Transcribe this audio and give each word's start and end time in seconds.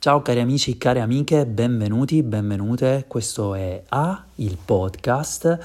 Ciao 0.00 0.22
cari 0.22 0.38
amici, 0.38 0.78
care 0.78 1.00
amiche, 1.00 1.44
benvenuti, 1.44 2.22
benvenute. 2.22 3.06
Questo 3.08 3.56
è 3.56 3.82
A, 3.88 4.26
il 4.36 4.56
podcast, 4.64 5.58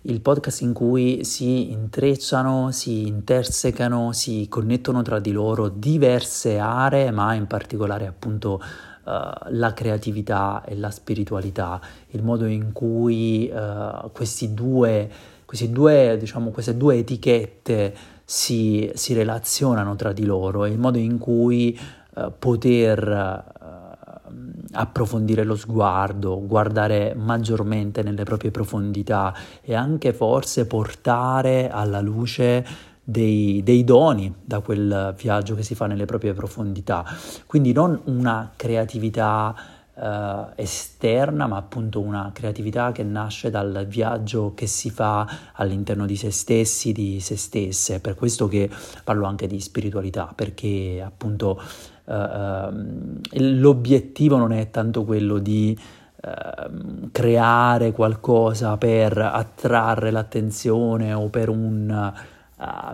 il 0.00 0.22
podcast 0.22 0.62
in 0.62 0.72
cui 0.72 1.22
si 1.22 1.70
intrecciano, 1.70 2.70
si 2.70 3.06
intersecano, 3.06 4.12
si 4.12 4.46
connettono 4.48 5.02
tra 5.02 5.20
di 5.20 5.32
loro 5.32 5.68
diverse 5.68 6.58
aree, 6.58 7.10
ma 7.10 7.34
in 7.34 7.46
particolare 7.46 8.06
appunto 8.06 8.54
uh, 8.54 9.10
la 9.50 9.74
creatività 9.74 10.64
e 10.64 10.78
la 10.78 10.90
spiritualità, 10.90 11.78
il 12.12 12.22
modo 12.22 12.46
in 12.46 12.72
cui 12.72 13.52
uh, 13.52 14.10
questi 14.12 14.54
due, 14.54 15.10
questi 15.44 15.70
due, 15.70 16.16
diciamo, 16.18 16.48
queste 16.52 16.74
due 16.74 16.96
etichette 16.96 17.94
si, 18.24 18.90
si 18.94 19.12
relazionano 19.12 19.94
tra 19.94 20.14
di 20.14 20.24
loro. 20.24 20.64
E 20.64 20.70
il 20.70 20.78
modo 20.78 20.96
in 20.96 21.18
cui 21.18 21.78
uh, 22.14 22.32
poter 22.38 23.52
approfondire 24.72 25.44
lo 25.44 25.56
sguardo, 25.56 26.44
guardare 26.46 27.14
maggiormente 27.14 28.02
nelle 28.02 28.24
proprie 28.24 28.50
profondità 28.50 29.34
e 29.62 29.74
anche 29.74 30.12
forse 30.12 30.66
portare 30.66 31.70
alla 31.70 32.00
luce 32.00 32.66
dei, 33.04 33.62
dei, 33.62 33.84
doni 33.84 34.34
da 34.42 34.60
quel 34.60 35.14
viaggio 35.16 35.54
che 35.54 35.62
si 35.62 35.74
fa 35.74 35.86
nelle 35.86 36.06
proprie 36.06 36.32
profondità. 36.32 37.04
Quindi 37.46 37.72
non 37.72 38.00
una 38.04 38.52
creatività 38.56 39.54
uh, 39.94 40.52
esterna, 40.56 41.46
ma 41.46 41.56
appunto 41.56 42.00
una 42.00 42.30
creatività 42.32 42.92
che 42.92 43.02
nasce 43.02 43.50
dal 43.50 43.84
viaggio 43.86 44.54
che 44.54 44.66
si 44.66 44.90
fa 44.90 45.52
all'interno 45.52 46.06
di 46.06 46.16
se 46.16 46.30
stessi, 46.30 46.92
di 46.92 47.20
se 47.20 47.36
stesse. 47.36 48.00
Per 48.00 48.14
questo 48.14 48.48
che 48.48 48.70
parlo 49.04 49.26
anche 49.26 49.46
di 49.46 49.60
spiritualità, 49.60 50.32
perché 50.34 51.02
appunto 51.04 51.60
uh, 52.04 53.20
l'obiettivo 53.30 54.36
non 54.36 54.52
è 54.52 54.70
tanto 54.70 55.04
quello 55.04 55.38
di 55.38 55.78
uh, 56.22 57.10
creare 57.10 57.92
qualcosa 57.92 58.76
per 58.76 59.16
attrarre 59.18 60.10
l'attenzione 60.10 61.12
o 61.12 61.28
per 61.28 61.48
un, 61.48 62.12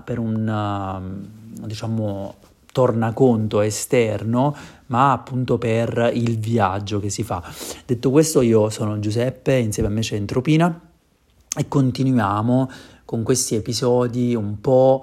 per 0.04 0.18
un 0.18 1.28
diciamo 1.66 2.34
tornaconto 2.72 3.60
esterno, 3.60 4.54
ma 4.86 5.12
appunto 5.12 5.58
per 5.58 6.10
il 6.14 6.38
viaggio 6.38 7.00
che 7.00 7.10
si 7.10 7.22
fa. 7.22 7.42
Detto 7.84 8.10
questo, 8.10 8.40
io 8.40 8.70
sono 8.70 8.98
Giuseppe, 8.98 9.56
insieme 9.56 9.88
a 9.88 9.92
me 9.92 10.00
c'è 10.00 10.16
Entropina 10.16 10.80
e 11.56 11.68
continuiamo 11.68 12.70
con 13.04 13.22
questi 13.22 13.56
episodi 13.56 14.34
un 14.34 14.60
po' 14.60 15.02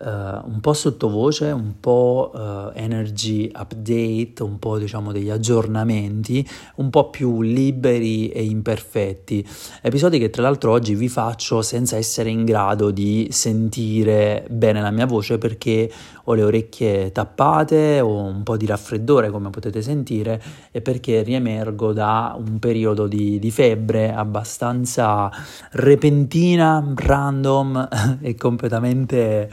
un 0.00 0.58
po' 0.60 0.72
sottovoce, 0.72 1.50
un 1.50 1.74
po' 1.80 2.30
uh, 2.32 2.70
energy 2.74 3.50
update, 3.52 4.42
un 4.42 4.58
po' 4.58 4.78
diciamo 4.78 5.10
degli 5.10 5.30
aggiornamenti, 5.30 6.46
un 6.76 6.90
po' 6.90 7.10
più 7.10 7.42
liberi 7.42 8.28
e 8.28 8.44
imperfetti. 8.44 9.46
Episodi 9.82 10.18
che 10.18 10.30
tra 10.30 10.42
l'altro 10.42 10.72
oggi 10.72 10.94
vi 10.94 11.08
faccio 11.08 11.62
senza 11.62 11.96
essere 11.96 12.30
in 12.30 12.44
grado 12.44 12.90
di 12.90 13.28
sentire 13.30 14.46
bene 14.50 14.80
la 14.80 14.90
mia 14.90 15.06
voce 15.06 15.38
perché 15.38 15.90
ho 16.24 16.34
le 16.34 16.42
orecchie 16.42 17.10
tappate, 17.10 18.00
ho 18.00 18.22
un 18.22 18.42
po' 18.42 18.58
di 18.58 18.66
raffreddore 18.66 19.30
come 19.30 19.48
potete 19.48 19.80
sentire 19.80 20.40
e 20.70 20.82
perché 20.82 21.22
riemergo 21.22 21.94
da 21.94 22.36
un 22.38 22.58
periodo 22.58 23.06
di, 23.06 23.38
di 23.38 23.50
febbre 23.50 24.12
abbastanza 24.12 25.30
repentina, 25.72 26.84
random 26.94 27.88
e 28.20 28.34
completamente, 28.34 29.50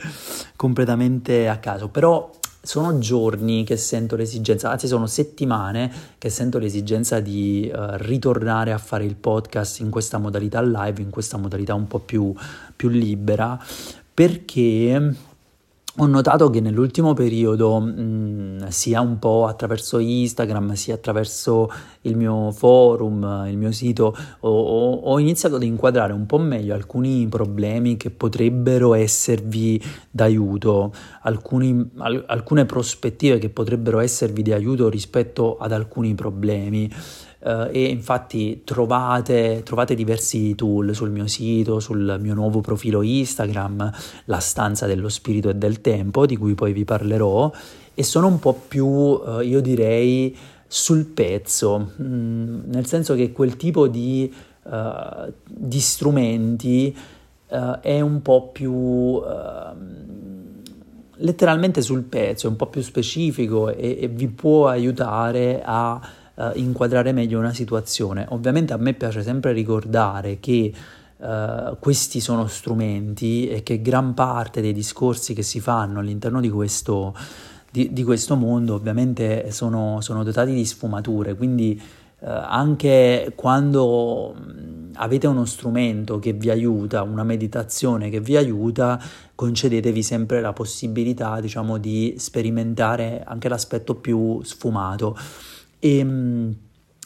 completamente 0.56 1.48
a 1.48 1.58
caso. 1.58 1.90
Però 1.90 2.32
sono 2.66 2.98
giorni 2.98 3.64
che 3.64 3.78
sento 3.78 4.16
l'esigenza, 4.16 4.72
anzi 4.72 4.88
sono 4.88 5.06
settimane 5.06 5.92
che 6.18 6.30
sento 6.30 6.58
l'esigenza 6.58 7.20
di 7.20 7.72
uh, 7.72 7.96
ritornare 7.98 8.72
a 8.72 8.80
fare 8.80 9.06
il 9.06 9.16
podcast 9.16 9.80
in 9.80 9.92
questa 9.92 10.18
modalità 10.18 10.62
live, 10.62 11.02
in 11.02 11.12
questa 11.12 11.38
modalità 11.38 11.76
un 11.76 11.88
po' 11.88 12.00
più, 12.00 12.34
più 12.76 12.90
libera, 12.90 13.60
perché 14.14 15.14
ho 15.98 16.06
notato 16.08 16.50
che 16.50 16.60
nell'ultimo 16.60 17.14
periodo, 17.14 17.80
mh, 17.80 18.02
mm, 18.02 18.68
sia 18.68 19.00
un 19.00 19.18
po' 19.18 19.46
attraverso 19.46 19.98
Instagram, 20.00 20.74
sia 20.74 20.96
attraverso 20.96 21.72
il 22.02 22.18
mio 22.18 22.52
forum, 22.52 23.46
il 23.48 23.58
mio 23.58 23.72
sito, 23.72 24.16
ho, 24.42 24.50
ho, 24.50 24.94
ho, 24.94 25.20
iniziato 25.20 25.56
ad 25.56 25.64
inquadrare 25.64 26.12
un 26.12 26.26
po' 26.26 26.38
meglio 26.38 26.74
alcuni 26.74 27.28
problemi 27.28 27.96
che 27.96 28.10
potrebbero 28.10 28.94
esservi 28.94 29.82
d'aiuto, 30.12 30.94
alcuni, 31.22 31.90
al, 31.98 32.24
alcune 32.28 32.66
prospettive 32.66 33.38
che 33.38 33.50
potrebbero 33.50 34.00
esservi 34.00 34.42
di 34.42 34.52
aiuto 34.52 34.90
rispetto 34.90 35.58
ad 35.58 35.72
alcuni 35.72 36.14
problemi. 36.14 36.92
Uh, 37.46 37.70
e 37.72 37.84
infatti 37.84 38.62
trovate, 38.64 39.62
trovate, 39.64 39.94
diversi 39.94 40.56
tool 40.56 40.96
sul 40.96 41.12
mio 41.12 41.28
sito, 41.28 41.80
sul 41.80 42.18
mio 42.20 42.34
nuovo 42.34 42.60
profilo 42.60 43.04
Instagram, 43.04 43.92
la 44.26 44.40
stanza 44.40 44.88
dello 44.88 45.10
spirito 45.10 45.50
e 45.50 45.54
del 45.54 45.80
tempo, 45.80 46.26
di 46.26 46.38
cui 46.38 46.56
poi 46.56 46.74
vi 46.74 46.86
parlerò, 46.86 47.52
e 47.94 48.02
sono 48.02 48.26
un 48.26 48.40
po' 48.40 48.60
più, 48.68 48.88
uh, 48.88 49.42
io 49.42 49.62
direi, 49.62 50.36
sul 50.66 51.06
pezzo, 51.06 51.92
mm, 52.02 52.62
nel 52.66 52.88
senso 52.88 53.14
che 53.14 53.32
quel 53.32 53.58
tipo 53.58 53.88
di, 53.88 54.34
uh, 54.64 55.32
di 55.48 55.80
strumenti 55.80 56.98
è 57.48 58.02
un 58.02 58.24
po' 58.24 58.50
più 58.50 59.22
letteralmente 61.18 61.82
sul 61.82 62.02
pezzo, 62.02 62.48
è 62.48 62.50
un 62.50 62.56
po' 62.56 62.66
più 62.66 62.82
specifico 62.82 63.70
e, 63.70 64.00
e 64.02 64.08
vi 64.08 64.28
può 64.28 64.68
aiutare 64.68 65.62
a 65.64 66.02
uh, 66.36 66.52
inquadrare 66.56 67.12
meglio 67.12 67.40
una 67.40 67.54
situazione. 67.54 68.26
Ovviamente 68.30 68.74
a 68.74 68.78
me 68.78 68.94
piace 68.94 69.24
sempre 69.24 69.52
ricordare 69.52 70.40
che 70.40 70.74
uh, 71.18 71.78
questi 71.80 72.20
sono 72.20 72.48
strumenti 72.48 73.48
e 73.48 73.64
che 73.64 73.82
gran 73.82 74.14
parte 74.14 74.62
dei 74.62 74.74
discorsi 74.74 75.34
che 75.34 75.44
si 75.44 75.60
fanno 75.60 76.00
all'interno 76.00 76.40
di 76.40 76.50
questo, 76.50 77.16
di, 77.72 77.92
di 77.92 78.04
questo 78.04 78.36
mondo 78.36 78.74
ovviamente 78.76 79.52
sono, 79.52 80.02
sono, 80.02 80.24
dotati 80.24 80.54
di 80.54 80.66
sfumature, 80.66 81.36
quindi 81.36 81.82
uh, 82.20 82.28
anche 82.28 83.34
quando 83.36 84.36
avete 84.98 85.28
uno 85.28 85.46
strumento 85.46 86.20
che 86.20 86.34
vi 86.34 86.50
aiuta, 86.50 87.02
una 87.02 87.24
meditazione 87.24 88.10
che 88.10 88.20
vi 88.20 88.38
aiuta, 88.38 89.02
concedetevi 89.34 90.02
sempre 90.02 90.42
la 90.42 90.54
possibilità, 90.54 91.40
diciamo, 91.40 91.78
di 91.78 92.16
sperimentare 92.18 93.24
anche 93.26 93.50
l'aspetto 93.50 93.96
più 93.96 94.42
sfumato. 94.44 95.18
E, 95.80 95.98
ehm, 95.98 96.56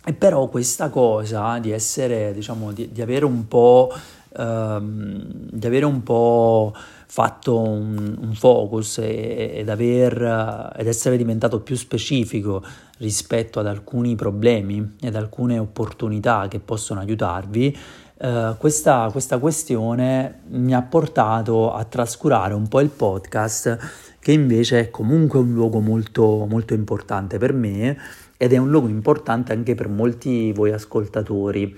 e 0.05 0.13
però 0.13 0.47
questa 0.47 0.89
cosa 0.89 1.59
di 1.59 1.71
essere, 1.71 2.33
diciamo, 2.33 2.71
di, 2.71 2.89
di 2.91 3.01
avere 3.01 3.25
un 3.25 3.47
po', 3.47 3.93
ehm, 4.37 5.23
di 5.51 5.67
avere 5.67 5.85
un 5.85 6.01
po' 6.03 6.73
fatto 7.11 7.59
un, 7.59 8.15
un 8.19 8.33
focus 8.33 8.99
e, 8.99 9.51
ed, 9.55 9.69
aver, 9.69 10.73
ed 10.77 10.87
essere 10.87 11.17
diventato 11.17 11.59
più 11.59 11.75
specifico 11.75 12.63
rispetto 12.99 13.59
ad 13.59 13.67
alcuni 13.67 14.15
problemi 14.15 14.95
ed 15.01 15.15
alcune 15.15 15.59
opportunità 15.59 16.47
che 16.47 16.59
possono 16.59 16.99
aiutarvi, 16.99 17.77
Uh, 18.19 18.57
questa, 18.57 19.07
questa, 19.13 19.37
questione 19.37 20.41
mi 20.49 20.73
ha 20.73 20.81
portato 20.81 21.73
a 21.73 21.85
trascurare 21.85 22.53
un 22.53 22.67
po' 22.67 22.81
il 22.81 22.89
podcast, 22.89 23.77
che 24.19 24.33
invece 24.33 24.79
è 24.81 24.89
comunque 24.89 25.39
un 25.39 25.53
luogo 25.53 25.79
molto, 25.79 26.45
molto 26.45 26.73
importante 26.73 27.37
per 27.37 27.53
me 27.53 27.97
ed 28.41 28.53
è 28.53 28.57
un 28.57 28.69
luogo 28.69 28.87
importante 28.87 29.51
anche 29.51 29.75
per 29.75 29.89
molti 29.89 30.53
voi 30.53 30.71
ascoltatori. 30.71 31.75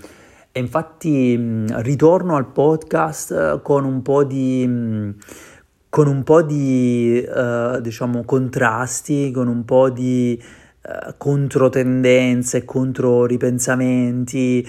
E 0.52 0.60
infatti 0.60 1.66
ritorno 1.68 2.36
al 2.36 2.52
podcast 2.52 3.32
eh, 3.32 3.60
con 3.64 3.84
un 3.84 4.04
po' 4.04 4.24
di, 4.24 5.12
con 5.90 6.08
un 6.08 6.22
po 6.22 6.44
di 6.44 7.28
uh, 7.28 7.82
diciamo, 7.82 8.24
contrasti, 8.24 9.32
con 9.32 9.48
un 9.48 9.66
po' 9.66 9.90
di 9.90 10.40
uh, 10.40 11.16
controtendenze, 11.18 12.64
controripensamenti, 12.64 14.64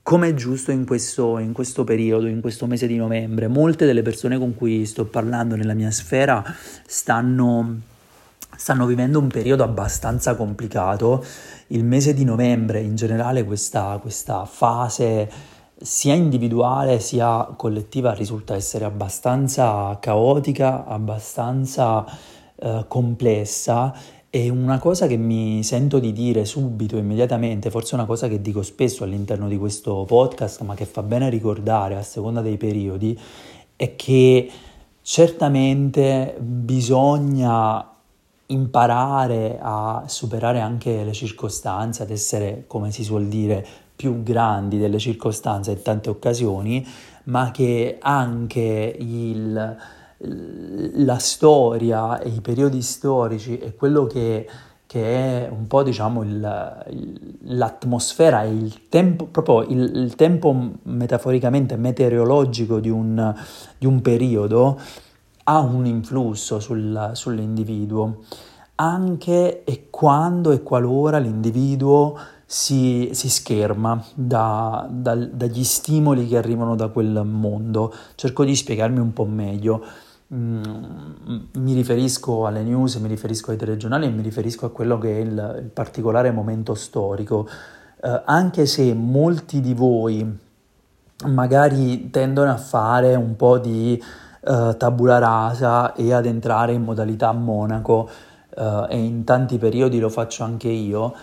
come 0.00 0.28
è 0.28 0.34
giusto 0.34 0.70
in 0.70 0.86
questo, 0.86 1.38
in 1.38 1.52
questo 1.52 1.82
periodo, 1.82 2.28
in 2.28 2.40
questo 2.40 2.68
mese 2.68 2.86
di 2.86 2.96
novembre. 2.96 3.48
Molte 3.48 3.84
delle 3.84 4.02
persone 4.02 4.38
con 4.38 4.54
cui 4.54 4.86
sto 4.86 5.06
parlando 5.06 5.56
nella 5.56 5.74
mia 5.74 5.90
sfera 5.90 6.44
stanno 6.86 7.90
stanno 8.56 8.86
vivendo 8.86 9.18
un 9.18 9.28
periodo 9.28 9.64
abbastanza 9.64 10.34
complicato. 10.34 11.24
Il 11.68 11.84
mese 11.84 12.14
di 12.14 12.24
novembre, 12.24 12.80
in 12.80 12.94
generale, 12.94 13.44
questa, 13.44 13.98
questa 14.00 14.44
fase 14.44 15.30
sia 15.82 16.14
individuale 16.14 17.00
sia 17.00 17.52
collettiva 17.56 18.12
risulta 18.12 18.54
essere 18.54 18.84
abbastanza 18.84 19.96
caotica, 20.00 20.84
abbastanza 20.86 22.04
eh, 22.56 22.84
complessa 22.86 23.92
e 24.34 24.48
una 24.48 24.78
cosa 24.78 25.06
che 25.06 25.16
mi 25.16 25.62
sento 25.62 25.98
di 25.98 26.12
dire 26.12 26.46
subito, 26.46 26.96
immediatamente, 26.96 27.68
forse 27.70 27.94
una 27.96 28.06
cosa 28.06 28.28
che 28.28 28.40
dico 28.40 28.62
spesso 28.62 29.04
all'interno 29.04 29.46
di 29.46 29.58
questo 29.58 30.04
podcast, 30.06 30.62
ma 30.62 30.74
che 30.74 30.86
fa 30.86 31.02
bene 31.02 31.28
ricordare 31.28 31.96
a 31.96 32.02
seconda 32.02 32.40
dei 32.40 32.56
periodi, 32.56 33.18
è 33.76 33.94
che 33.94 34.50
certamente 35.02 36.34
bisogna 36.40 37.91
imparare 38.52 39.58
a 39.60 40.04
superare 40.06 40.60
anche 40.60 41.04
le 41.04 41.12
circostanze, 41.12 42.02
ad 42.02 42.10
essere, 42.10 42.64
come 42.66 42.90
si 42.92 43.02
suol 43.02 43.26
dire, 43.26 43.66
più 43.94 44.22
grandi 44.22 44.78
delle 44.78 44.98
circostanze 44.98 45.72
in 45.72 45.82
tante 45.82 46.10
occasioni, 46.10 46.86
ma 47.24 47.50
che 47.50 47.98
anche 48.00 48.96
il, 48.98 49.76
la 50.18 51.18
storia 51.18 52.20
e 52.20 52.28
i 52.28 52.40
periodi 52.40 52.82
storici 52.82 53.58
e 53.58 53.74
quello 53.74 54.06
che, 54.06 54.48
che 54.86 55.04
è 55.04 55.48
un 55.48 55.66
po' 55.66 55.82
diciamo 55.82 56.22
il, 56.22 56.40
l'atmosfera 57.44 58.42
e 58.42 58.50
il 58.52 58.88
tempo, 58.88 59.26
proprio 59.26 59.62
il, 59.62 59.96
il 59.96 60.14
tempo 60.16 60.54
metaforicamente 60.82 61.76
meteorologico 61.76 62.80
di 62.80 62.90
un, 62.90 63.34
di 63.78 63.86
un 63.86 64.00
periodo 64.00 64.80
ha 65.44 65.60
un 65.60 65.86
influsso 65.86 66.60
sul, 66.60 67.10
sull'individuo, 67.14 68.18
anche 68.76 69.64
e 69.64 69.86
quando 69.90 70.50
e 70.50 70.62
qualora 70.62 71.18
l'individuo 71.18 72.18
si, 72.44 73.10
si 73.12 73.30
scherma 73.30 74.04
da, 74.14 74.86
da, 74.90 75.14
dagli 75.14 75.64
stimoli 75.64 76.26
che 76.26 76.36
arrivano 76.36 76.74
da 76.74 76.88
quel 76.88 77.22
mondo. 77.24 77.94
Cerco 78.14 78.44
di 78.44 78.54
spiegarmi 78.54 78.98
un 78.98 79.12
po' 79.12 79.24
meglio. 79.24 79.84
Mm, 80.34 80.62
mi 81.54 81.74
riferisco 81.74 82.46
alle 82.46 82.62
news, 82.62 82.96
mi 82.96 83.08
riferisco 83.08 83.50
ai 83.50 83.56
telegiornali 83.56 84.06
e 84.06 84.10
mi 84.10 84.22
riferisco 84.22 84.66
a 84.66 84.70
quello 84.70 84.98
che 84.98 85.16
è 85.16 85.20
il, 85.20 85.60
il 85.62 85.70
particolare 85.70 86.30
momento 86.30 86.74
storico. 86.74 87.48
Eh, 88.02 88.22
anche 88.24 88.66
se 88.66 88.92
molti 88.94 89.60
di 89.60 89.74
voi 89.74 90.38
magari 91.26 92.10
tendono 92.10 92.50
a 92.50 92.56
fare 92.56 93.14
un 93.14 93.36
po' 93.36 93.58
di 93.58 94.02
uh, 94.42 94.76
tabula 94.76 95.18
rasa 95.18 95.94
e 95.94 96.12
ad 96.12 96.26
entrare 96.26 96.72
in 96.72 96.82
modalità 96.82 97.32
monaco 97.32 98.08
uh, 98.56 98.86
e 98.88 98.98
in 98.98 99.24
tanti 99.24 99.58
periodi 99.58 99.98
lo 99.98 100.08
faccio 100.08 100.44
anche 100.44 100.68
io, 100.68 101.14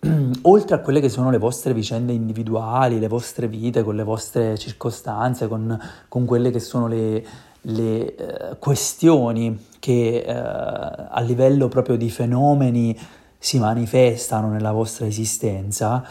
oltre 0.42 0.76
a 0.76 0.80
quelle 0.80 1.00
che 1.00 1.08
sono 1.08 1.30
le 1.30 1.38
vostre 1.38 1.72
vicende 1.72 2.12
individuali, 2.12 2.98
le 2.98 3.08
vostre 3.08 3.48
vite, 3.48 3.82
con 3.82 3.96
le 3.96 4.04
vostre 4.04 4.56
circostanze, 4.56 5.48
con, 5.48 5.78
con 6.08 6.24
quelle 6.24 6.50
che 6.50 6.60
sono 6.60 6.86
le, 6.86 7.24
le 7.62 8.14
uh, 8.18 8.58
questioni 8.58 9.66
che 9.78 10.24
a 10.26 11.20
livello 11.20 11.68
proprio 11.68 11.96
di 11.96 12.10
fenomeni 12.10 12.98
si 13.38 13.58
manifestano 13.58 14.50
nella 14.50 14.72
vostra 14.72 15.06
esistenza, 15.06 16.04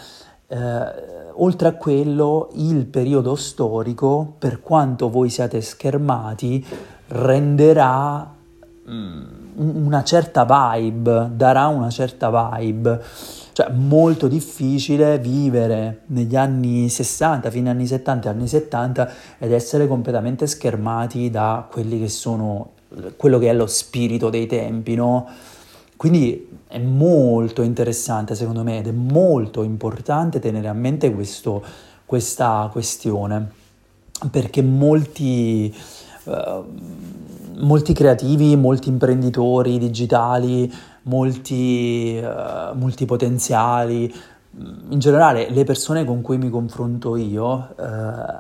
eh, 0.47 0.57
oltre 1.33 1.67
a 1.67 1.73
quello, 1.73 2.49
il 2.55 2.85
periodo 2.85 3.35
storico, 3.35 4.35
per 4.37 4.61
quanto 4.61 5.09
voi 5.09 5.29
siate 5.29 5.61
schermati, 5.61 6.65
renderà 7.07 8.33
mm, 8.89 9.23
una 9.57 10.03
certa 10.03 10.45
vibe, 10.45 11.31
darà 11.33 11.67
una 11.67 11.89
certa 11.89 12.29
vibe. 12.29 13.01
Cioè, 13.51 13.71
molto 13.71 14.27
difficile 14.27 15.17
vivere 15.17 16.01
negli 16.07 16.35
anni 16.35 16.89
60, 16.89 17.49
fine 17.49 17.71
anni 17.71 17.87
70, 17.87 18.29
anni 18.29 18.47
70 18.47 19.11
ed 19.39 19.51
essere 19.51 19.87
completamente 19.87 20.45
schermati 20.45 21.31
da 21.31 21.67
quelli 21.69 21.99
che 21.99 22.07
sono 22.07 22.73
quello 23.17 23.37
che 23.37 23.49
è 23.49 23.53
lo 23.53 23.67
spirito 23.67 24.29
dei 24.29 24.45
tempi, 24.45 24.95
no? 24.95 25.27
Quindi 25.97 26.47
è 26.67 26.77
molto 26.77 27.63
interessante 27.63 28.35
secondo 28.35 28.63
me 28.63 28.77
ed 28.77 28.87
è 28.87 28.91
molto 28.91 29.63
importante 29.63 30.39
tenere 30.39 30.67
a 30.67 30.73
mente 30.73 31.11
questo, 31.11 31.63
questa 32.05 32.69
questione 32.71 33.49
perché 34.31 34.61
molti, 34.61 35.75
uh, 36.23 36.65
molti, 37.57 37.93
creativi, 37.93 38.55
molti 38.55 38.89
imprenditori 38.89 39.77
digitali, 39.77 40.71
molti 41.03 42.19
uh, 42.21 42.75
multipotenziali, 42.75 44.13
in 44.89 44.97
generale 44.99 45.49
le 45.51 45.63
persone 45.63 46.03
con 46.03 46.21
cui 46.21 46.37
mi 46.37 46.49
confronto 46.49 47.15
io, 47.15 47.73
uh, 47.75 47.83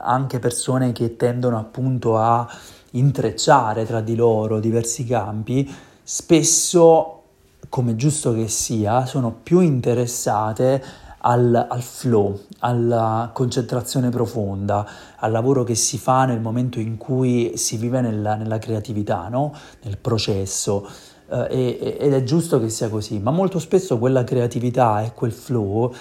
anche 0.03 0.39
persone 0.39 0.91
che 0.91 1.15
tendono 1.15 1.57
appunto 1.59 2.17
a 2.17 2.47
intrecciare 2.91 3.85
tra 3.85 4.01
di 4.01 4.15
loro 4.15 4.59
diversi 4.59 5.05
campi, 5.05 5.69
spesso 6.01 7.16
come 7.69 7.95
giusto 7.95 8.33
che 8.33 8.47
sia, 8.47 9.05
sono 9.05 9.31
più 9.43 9.59
interessate 9.59 10.83
al, 11.19 11.67
al, 11.69 11.81
flow, 11.81 12.39
alla 12.59 13.31
concentrazione 13.33 14.09
profonda, 14.09 14.87
al 15.17 15.31
lavoro 15.31 15.63
che 15.63 15.75
si 15.75 15.97
fa 15.97 16.25
nel 16.25 16.39
momento 16.39 16.79
in 16.79 16.97
cui 16.97 17.53
si 17.55 17.77
vive 17.77 18.01
nella, 18.01 18.35
nella 18.35 18.59
creatività, 18.59 19.27
no? 19.27 19.53
nel 19.83 19.97
processo. 19.97 20.87
Eh, 21.29 21.97
ed 21.99 22.13
è 22.13 22.23
giusto 22.23 22.59
che 22.59 22.69
sia 22.69 22.87
così, 22.87 23.19
ma 23.19 23.31
molto 23.31 23.59
spesso 23.59 23.97
quella 23.97 24.23
creatività 24.23 25.01
e 25.01 25.13
quel 25.13 25.33
flow 25.33 25.93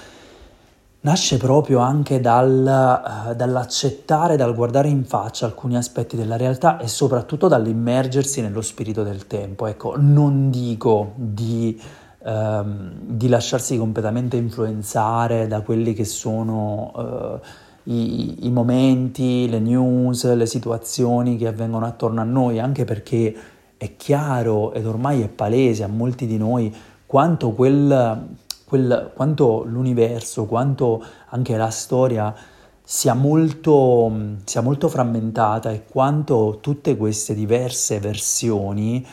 nasce 1.00 1.36
proprio 1.36 1.78
anche 1.78 2.20
dal, 2.20 3.28
uh, 3.30 3.34
dall'accettare, 3.34 4.36
dal 4.36 4.54
guardare 4.54 4.88
in 4.88 5.04
faccia 5.04 5.46
alcuni 5.46 5.76
aspetti 5.76 6.16
della 6.16 6.36
realtà 6.36 6.78
e 6.78 6.88
soprattutto 6.88 7.48
dall'immergersi 7.48 8.40
nello 8.40 8.62
spirito 8.62 9.02
del 9.02 9.26
tempo. 9.26 9.66
Ecco, 9.66 9.94
non 9.96 10.50
dico 10.50 11.12
di, 11.14 11.80
um, 12.24 12.90
di 13.02 13.28
lasciarsi 13.28 13.78
completamente 13.78 14.36
influenzare 14.36 15.46
da 15.46 15.60
quelli 15.60 15.94
che 15.94 16.04
sono 16.04 16.92
uh, 16.94 17.40
i, 17.84 18.46
i 18.46 18.50
momenti, 18.50 19.48
le 19.48 19.60
news, 19.60 20.32
le 20.34 20.46
situazioni 20.46 21.36
che 21.36 21.46
avvengono 21.46 21.86
attorno 21.86 22.20
a 22.20 22.24
noi, 22.24 22.58
anche 22.58 22.84
perché 22.84 23.34
è 23.76 23.96
chiaro 23.96 24.72
ed 24.72 24.86
ormai 24.86 25.22
è 25.22 25.28
palese 25.28 25.84
a 25.84 25.88
molti 25.88 26.26
di 26.26 26.38
noi 26.38 26.74
quanto 27.06 27.52
quel 27.52 28.36
quel, 28.66 29.12
quanto 29.14 29.62
l'universo, 29.64 30.44
quanto 30.44 31.02
anche 31.28 31.56
la 31.56 31.70
storia 31.70 32.34
sia 32.82 33.14
molto, 33.14 34.12
sia 34.44 34.60
molto 34.60 34.88
frammentata 34.88 35.70
e 35.70 35.84
quanto 35.88 36.58
tutte 36.60 36.96
queste 36.96 37.34
diverse 37.34 38.00
versioni 38.00 39.06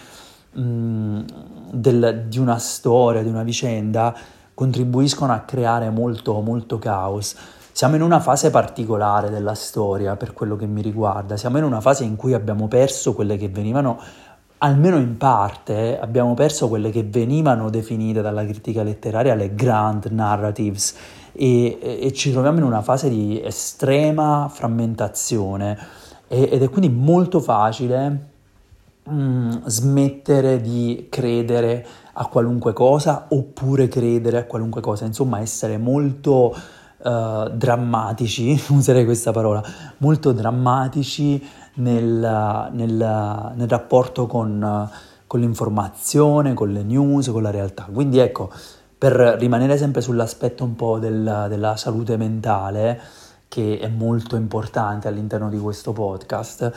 mh, 0.51 1.21
del, 1.71 2.25
di 2.27 2.39
una 2.39 2.57
storia, 2.57 3.21
di 3.21 3.29
una 3.29 3.43
vicenda, 3.43 4.15
contribuiscono 4.55 5.33
a 5.33 5.39
creare 5.39 5.89
molto, 5.91 6.39
molto 6.41 6.79
caos. 6.79 7.35
Siamo 7.71 7.95
in 7.95 8.01
una 8.01 8.19
fase 8.19 8.49
particolare 8.49 9.29
della 9.29 9.55
storia 9.55 10.15
per 10.15 10.33
quello 10.33 10.55
che 10.55 10.67
mi 10.67 10.81
riguarda, 10.81 11.37
siamo 11.37 11.57
in 11.57 11.63
una 11.63 11.81
fase 11.81 12.03
in 12.03 12.15
cui 12.15 12.33
abbiamo 12.33 12.67
perso 12.67 13.13
quelle 13.13 13.37
che 13.37 13.49
venivano 13.49 13.99
almeno 14.63 14.97
in 14.97 15.17
parte 15.17 15.99
abbiamo 15.99 16.33
perso 16.33 16.69
quelle 16.69 16.89
che 16.89 17.03
venivano 17.03 17.69
definite 17.69 18.21
dalla 18.21 18.45
critica 18.45 18.81
letteraria 18.81 19.35
le 19.35 19.53
grand 19.55 20.05
narratives 20.05 20.95
e, 21.33 21.77
e 22.01 22.13
ci 22.13 22.31
troviamo 22.31 22.59
in 22.59 22.63
una 22.63 22.81
fase 22.81 23.09
di 23.09 23.41
estrema 23.43 24.49
frammentazione. 24.49 25.77
E, 26.27 26.49
ed 26.51 26.63
è 26.63 26.69
quindi 26.69 26.87
molto 26.89 27.41
facile 27.41 28.29
mm, 29.09 29.51
smettere 29.65 30.61
di 30.61 31.07
credere 31.09 31.85
a 32.13 32.27
qualunque 32.27 32.71
cosa 32.71 33.25
oppure 33.29 33.89
credere 33.89 34.37
a 34.37 34.45
qualunque 34.45 34.79
cosa, 34.79 35.03
insomma 35.03 35.39
essere 35.41 35.77
molto 35.77 36.55
uh, 36.99 37.49
drammatici, 37.49 38.63
userei 38.69 39.03
questa 39.03 39.31
parola, 39.31 39.61
molto 39.97 40.31
drammatici 40.31 41.43
nel, 41.75 42.69
nel, 42.71 43.51
nel 43.55 43.67
rapporto 43.67 44.27
con, 44.27 44.89
con 45.27 45.39
l'informazione, 45.39 46.53
con 46.53 46.71
le 46.71 46.83
news, 46.83 47.29
con 47.29 47.41
la 47.41 47.51
realtà. 47.51 47.87
Quindi 47.91 48.19
ecco, 48.19 48.51
per 48.97 49.13
rimanere 49.39 49.77
sempre 49.77 50.01
sull'aspetto 50.01 50.63
un 50.63 50.75
po' 50.75 50.99
del, 50.99 51.45
della 51.49 51.75
salute 51.75 52.17
mentale, 52.17 52.99
che 53.47 53.79
è 53.79 53.87
molto 53.87 54.35
importante 54.35 55.07
all'interno 55.07 55.49
di 55.49 55.59
questo 55.59 55.91
podcast, 55.93 56.71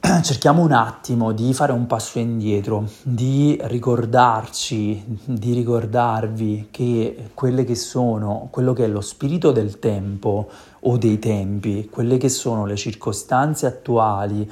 cerchiamo 0.22 0.62
un 0.62 0.72
attimo 0.72 1.32
di 1.32 1.52
fare 1.52 1.72
un 1.72 1.86
passo 1.86 2.18
indietro, 2.18 2.88
di 3.02 3.58
ricordarci, 3.62 5.18
di 5.24 5.52
ricordarvi 5.52 6.68
che 6.70 7.30
quelle 7.34 7.64
che 7.64 7.74
sono, 7.74 8.48
quello 8.50 8.72
che 8.72 8.84
è 8.84 8.88
lo 8.88 9.02
spirito 9.02 9.52
del 9.52 9.78
tempo 9.78 10.48
o 10.80 10.96
dei 10.96 11.18
tempi, 11.18 11.88
quelle 11.90 12.16
che 12.16 12.30
sono 12.30 12.64
le 12.64 12.76
circostanze 12.76 13.66
attuali 13.66 14.50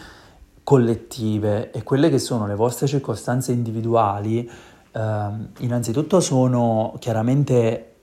collettive 0.62 1.71
e 1.71 1.83
quelle 1.83 2.11
che 2.11 2.19
sono 2.19 2.47
le 2.47 2.55
vostre 2.55 2.87
circostanze 2.87 3.52
individuali, 3.52 4.49
eh, 4.93 5.26
innanzitutto 5.61 6.21
sono 6.21 6.95
chiaramente 6.99 7.95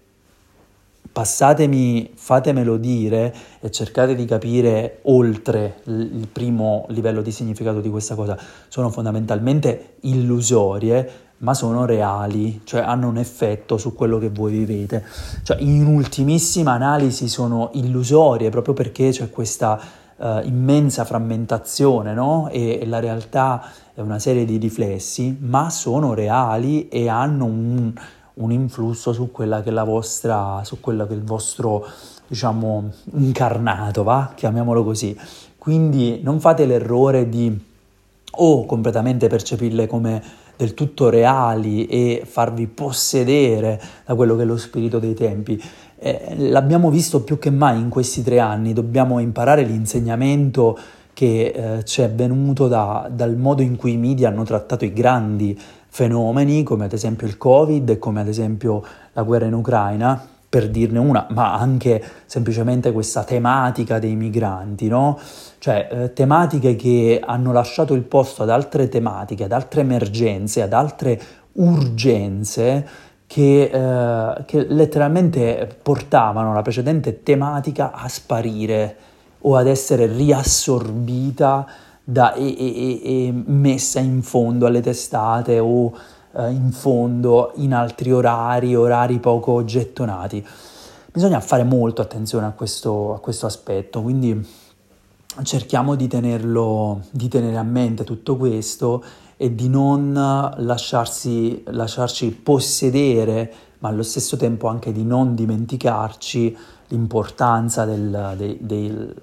passatemi, 1.15 2.11
fatemelo 2.13 2.75
dire 2.75 3.33
e 3.61 3.71
cercate 3.71 4.15
di 4.15 4.25
capire 4.25 4.99
oltre 5.03 5.79
il 5.85 6.27
primo 6.29 6.83
livello 6.89 7.21
di 7.21 7.31
significato 7.31 7.79
di 7.79 7.89
questa 7.89 8.15
cosa, 8.15 8.37
sono 8.67 8.89
fondamentalmente 8.89 9.93
illusorie, 10.01 11.09
ma 11.37 11.53
sono 11.53 11.85
reali, 11.85 12.59
cioè 12.65 12.81
hanno 12.81 13.07
un 13.07 13.15
effetto 13.15 13.77
su 13.77 13.93
quello 13.93 14.17
che 14.17 14.29
voi 14.29 14.57
vivete. 14.57 15.05
Cioè 15.43 15.55
in 15.61 15.85
ultimissima 15.85 16.73
analisi 16.73 17.29
sono 17.29 17.69
illusorie 17.75 18.49
proprio 18.49 18.73
perché 18.73 19.11
c'è 19.11 19.29
questa 19.29 19.79
uh, 20.17 20.39
immensa 20.43 21.05
frammentazione, 21.05 22.13
no? 22.13 22.49
E, 22.51 22.79
e, 22.81 22.85
la 22.85 22.99
realtà 22.99 23.63
è 23.93 24.01
una 24.01 24.19
serie 24.19 24.43
di 24.43 24.57
riflessi, 24.57 25.37
ma 25.39 25.69
sono 25.69 26.13
reali 26.13 26.89
e 26.89 27.07
hanno 27.07 27.45
un, 27.45 27.93
un 28.35 28.51
influsso 28.51 29.13
su 29.13 29.31
quella 29.31 29.61
che 29.61 29.69
è 29.69 29.71
la 29.71 29.83
vostra, 29.83 30.61
su 30.63 30.79
quello 30.79 31.05
che 31.07 31.13
è 31.13 31.15
il 31.15 31.23
vostro, 31.23 31.85
diciamo, 32.27 32.91
incarnato, 33.13 34.03
va? 34.03 34.31
Chiamiamolo 34.35 34.83
così. 34.83 35.17
Quindi 35.57 36.19
non 36.23 36.39
fate 36.39 36.65
l'errore 36.65 37.29
di 37.29 37.73
o 38.37 38.65
completamente 38.65 39.27
percepirle 39.27 39.87
come 39.87 40.21
del 40.57 40.73
tutto 40.73 41.09
reali 41.09 41.85
e 41.85 42.23
farvi 42.25 42.67
possedere 42.67 43.81
da 44.05 44.15
quello 44.15 44.35
che 44.35 44.43
è 44.43 44.45
lo 44.45 44.57
spirito 44.57 44.99
dei 44.99 45.13
tempi. 45.13 45.61
Eh, 45.97 46.35
l'abbiamo 46.49 46.89
visto 46.89 47.23
più 47.23 47.39
che 47.39 47.49
mai 47.49 47.79
in 47.79 47.89
questi 47.89 48.23
tre 48.23 48.39
anni, 48.39 48.73
dobbiamo 48.73 49.19
imparare 49.19 49.63
l'insegnamento 49.63 50.77
che 51.13 51.77
eh, 51.77 51.85
ci 51.85 52.01
è 52.01 52.11
venuto 52.11 52.67
da, 52.67 53.09
dal 53.11 53.37
modo 53.37 53.61
in 53.61 53.77
cui 53.77 53.93
i 53.93 53.97
media 53.97 54.27
hanno 54.27 54.43
trattato 54.43 54.83
i 54.83 54.91
grandi 54.91 55.57
fenomeni, 55.95 56.63
come 56.63 56.83
ad 56.83 56.91
esempio 56.91 57.25
il 57.25 57.37
Covid 57.37 57.89
e 57.89 57.99
come 57.99 58.19
ad 58.19 58.27
esempio 58.27 58.83
la 59.13 59.23
guerra 59.23 59.45
in 59.45 59.53
Ucraina, 59.53 60.27
per 60.49 60.69
dirne 60.69 60.99
una, 60.99 61.25
ma 61.29 61.53
anche 61.53 62.03
semplicemente 62.25 62.91
questa 62.91 63.23
tematica 63.23 63.97
dei 63.97 64.13
migranti, 64.15 64.89
no? 64.89 65.17
Cioè 65.57 65.87
eh, 65.89 66.13
tematiche 66.13 66.75
che 66.75 67.21
hanno 67.25 67.53
lasciato 67.53 67.93
il 67.93 68.01
posto 68.01 68.43
ad 68.43 68.49
altre 68.49 68.89
tematiche, 68.89 69.45
ad 69.45 69.53
altre 69.53 69.81
emergenze, 69.81 70.61
ad 70.61 70.73
altre 70.73 71.21
urgenze 71.53 72.85
che, 73.25 73.71
eh, 73.71 74.43
che 74.43 74.65
letteralmente 74.67 75.77
portavano 75.81 76.53
la 76.53 76.61
precedente 76.61 77.23
tematica 77.23 77.93
a 77.93 78.09
sparire 78.09 78.97
o 79.39 79.55
ad 79.55 79.67
essere 79.67 80.07
riassorbita 80.07 81.65
da, 82.07 82.33
e, 82.35 82.55
e, 82.55 83.01
e, 83.03 83.33
messa 83.33 83.99
in 83.99 84.21
fondo 84.21 84.67
alle 84.67 84.81
testate 84.81 85.57
o 85.57 85.91
eh, 86.33 86.51
in 86.51 86.71
fondo 86.71 87.51
in 87.55 87.73
altri 87.73 88.11
orari, 88.11 88.75
orari 88.75 89.19
poco 89.19 89.63
gettonati. 89.65 90.45
Bisogna 91.11 91.39
fare 91.39 91.63
molto 91.63 92.01
attenzione 92.01 92.45
a 92.45 92.51
questo, 92.51 93.15
a 93.15 93.19
questo 93.19 93.47
aspetto, 93.47 94.01
quindi 94.01 94.47
cerchiamo 95.43 95.95
di, 95.95 96.07
tenerlo, 96.07 97.01
di 97.09 97.27
tenere 97.27 97.57
a 97.57 97.63
mente 97.63 98.03
tutto 98.03 98.37
questo 98.37 99.03
e 99.37 99.55
di 99.55 99.67
non 99.67 100.13
lasciarsi, 100.57 101.63
lasciarci 101.67 102.31
possedere, 102.31 103.53
ma 103.79 103.89
allo 103.89 104.03
stesso 104.03 104.37
tempo 104.37 104.67
anche 104.67 104.91
di 104.91 105.03
non 105.03 105.35
dimenticarci 105.35 106.57
l'importanza 106.89 107.83
del, 107.85 108.33
dei, 108.37 108.57
dei, 108.61 109.13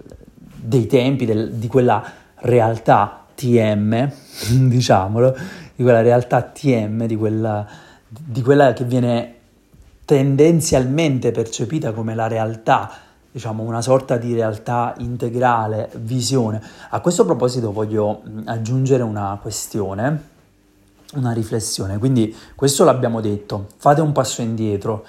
dei, 0.57 0.87
tempi, 0.87 1.25
del, 1.25 1.53
di 1.53 1.67
quella 1.69 2.03
realtà 2.43 3.25
TM, 3.35 4.11
diciamolo, 4.69 5.37
di 5.75 5.83
quella 5.83 6.01
realtà 6.03 6.43
TM, 6.43 7.07
di 7.07 7.17
quella, 7.17 7.67
di 8.09 8.43
quella 8.43 8.73
che 8.73 8.85
viene 8.85 9.35
tendenzialmente 10.05 11.31
percepita 11.31 11.93
come 11.93 12.15
la 12.15 12.27
realtà 12.27 12.91
diciamo, 13.33 13.63
una 13.63 13.81
sorta 13.81 14.19
di 14.19 14.35
realtà 14.35 14.95
integrale, 14.99 15.91
visione. 15.97 16.63
A 16.91 17.01
questo 17.01 17.25
proposito 17.25 17.73
voglio 17.73 18.23
aggiungere 18.45 19.03
una 19.03 19.39
questione, 19.41 20.29
una 21.15 21.33
riflessione. 21.33 21.97
Quindi 21.97 22.37
questo 22.55 22.85
l'abbiamo 22.85 23.23
detto, 23.23 23.69
fate 23.79 24.03
un 24.03 24.13
passo 24.13 24.43
indietro, 24.43 25.05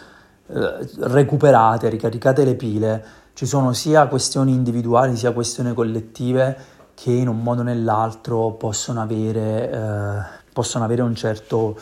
eh, 0.47 0.89
recuperate, 0.99 1.89
ricaricate 1.89 2.45
le 2.45 2.55
pile. 2.55 3.05
Ci 3.33 3.45
sono 3.45 3.73
sia 3.73 4.07
questioni 4.07 4.53
individuali 4.53 5.17
sia 5.17 5.33
questioni 5.33 5.73
collettive 5.73 6.55
che 6.93 7.12
in 7.12 7.27
un 7.27 7.41
modo 7.41 7.62
o 7.62 7.63
nell'altro 7.63 8.51
possono 8.51 9.01
avere, 9.01 9.71
eh, 9.71 10.41
possono 10.51 10.83
avere 10.83 11.01
un 11.01 11.15
certo 11.15 11.77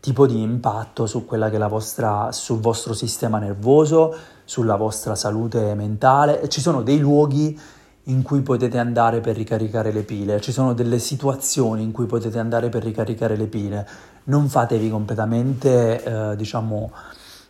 tipo 0.00 0.26
di 0.26 0.40
impatto 0.40 1.06
su 1.06 1.26
quella 1.26 1.50
che 1.50 1.56
è 1.56 1.58
la 1.58 1.68
vostra, 1.68 2.32
sul 2.32 2.58
vostro 2.58 2.94
sistema 2.94 3.38
nervoso, 3.38 4.16
sulla 4.44 4.76
vostra 4.76 5.14
salute 5.14 5.74
mentale. 5.74 6.48
Ci 6.48 6.60
sono 6.60 6.82
dei 6.82 6.98
luoghi 6.98 7.58
in 8.04 8.22
cui 8.22 8.40
potete 8.40 8.78
andare 8.78 9.20
per 9.20 9.36
ricaricare 9.36 9.92
le 9.92 10.02
pile, 10.02 10.40
ci 10.40 10.52
sono 10.52 10.72
delle 10.72 10.98
situazioni 10.98 11.82
in 11.82 11.92
cui 11.92 12.06
potete 12.06 12.38
andare 12.38 12.68
per 12.68 12.82
ricaricare 12.82 13.36
le 13.36 13.46
pile. 13.46 13.86
Non 14.24 14.48
fatevi 14.48 14.90
completamente, 14.90 16.02
eh, 16.02 16.36
diciamo, 16.36 16.90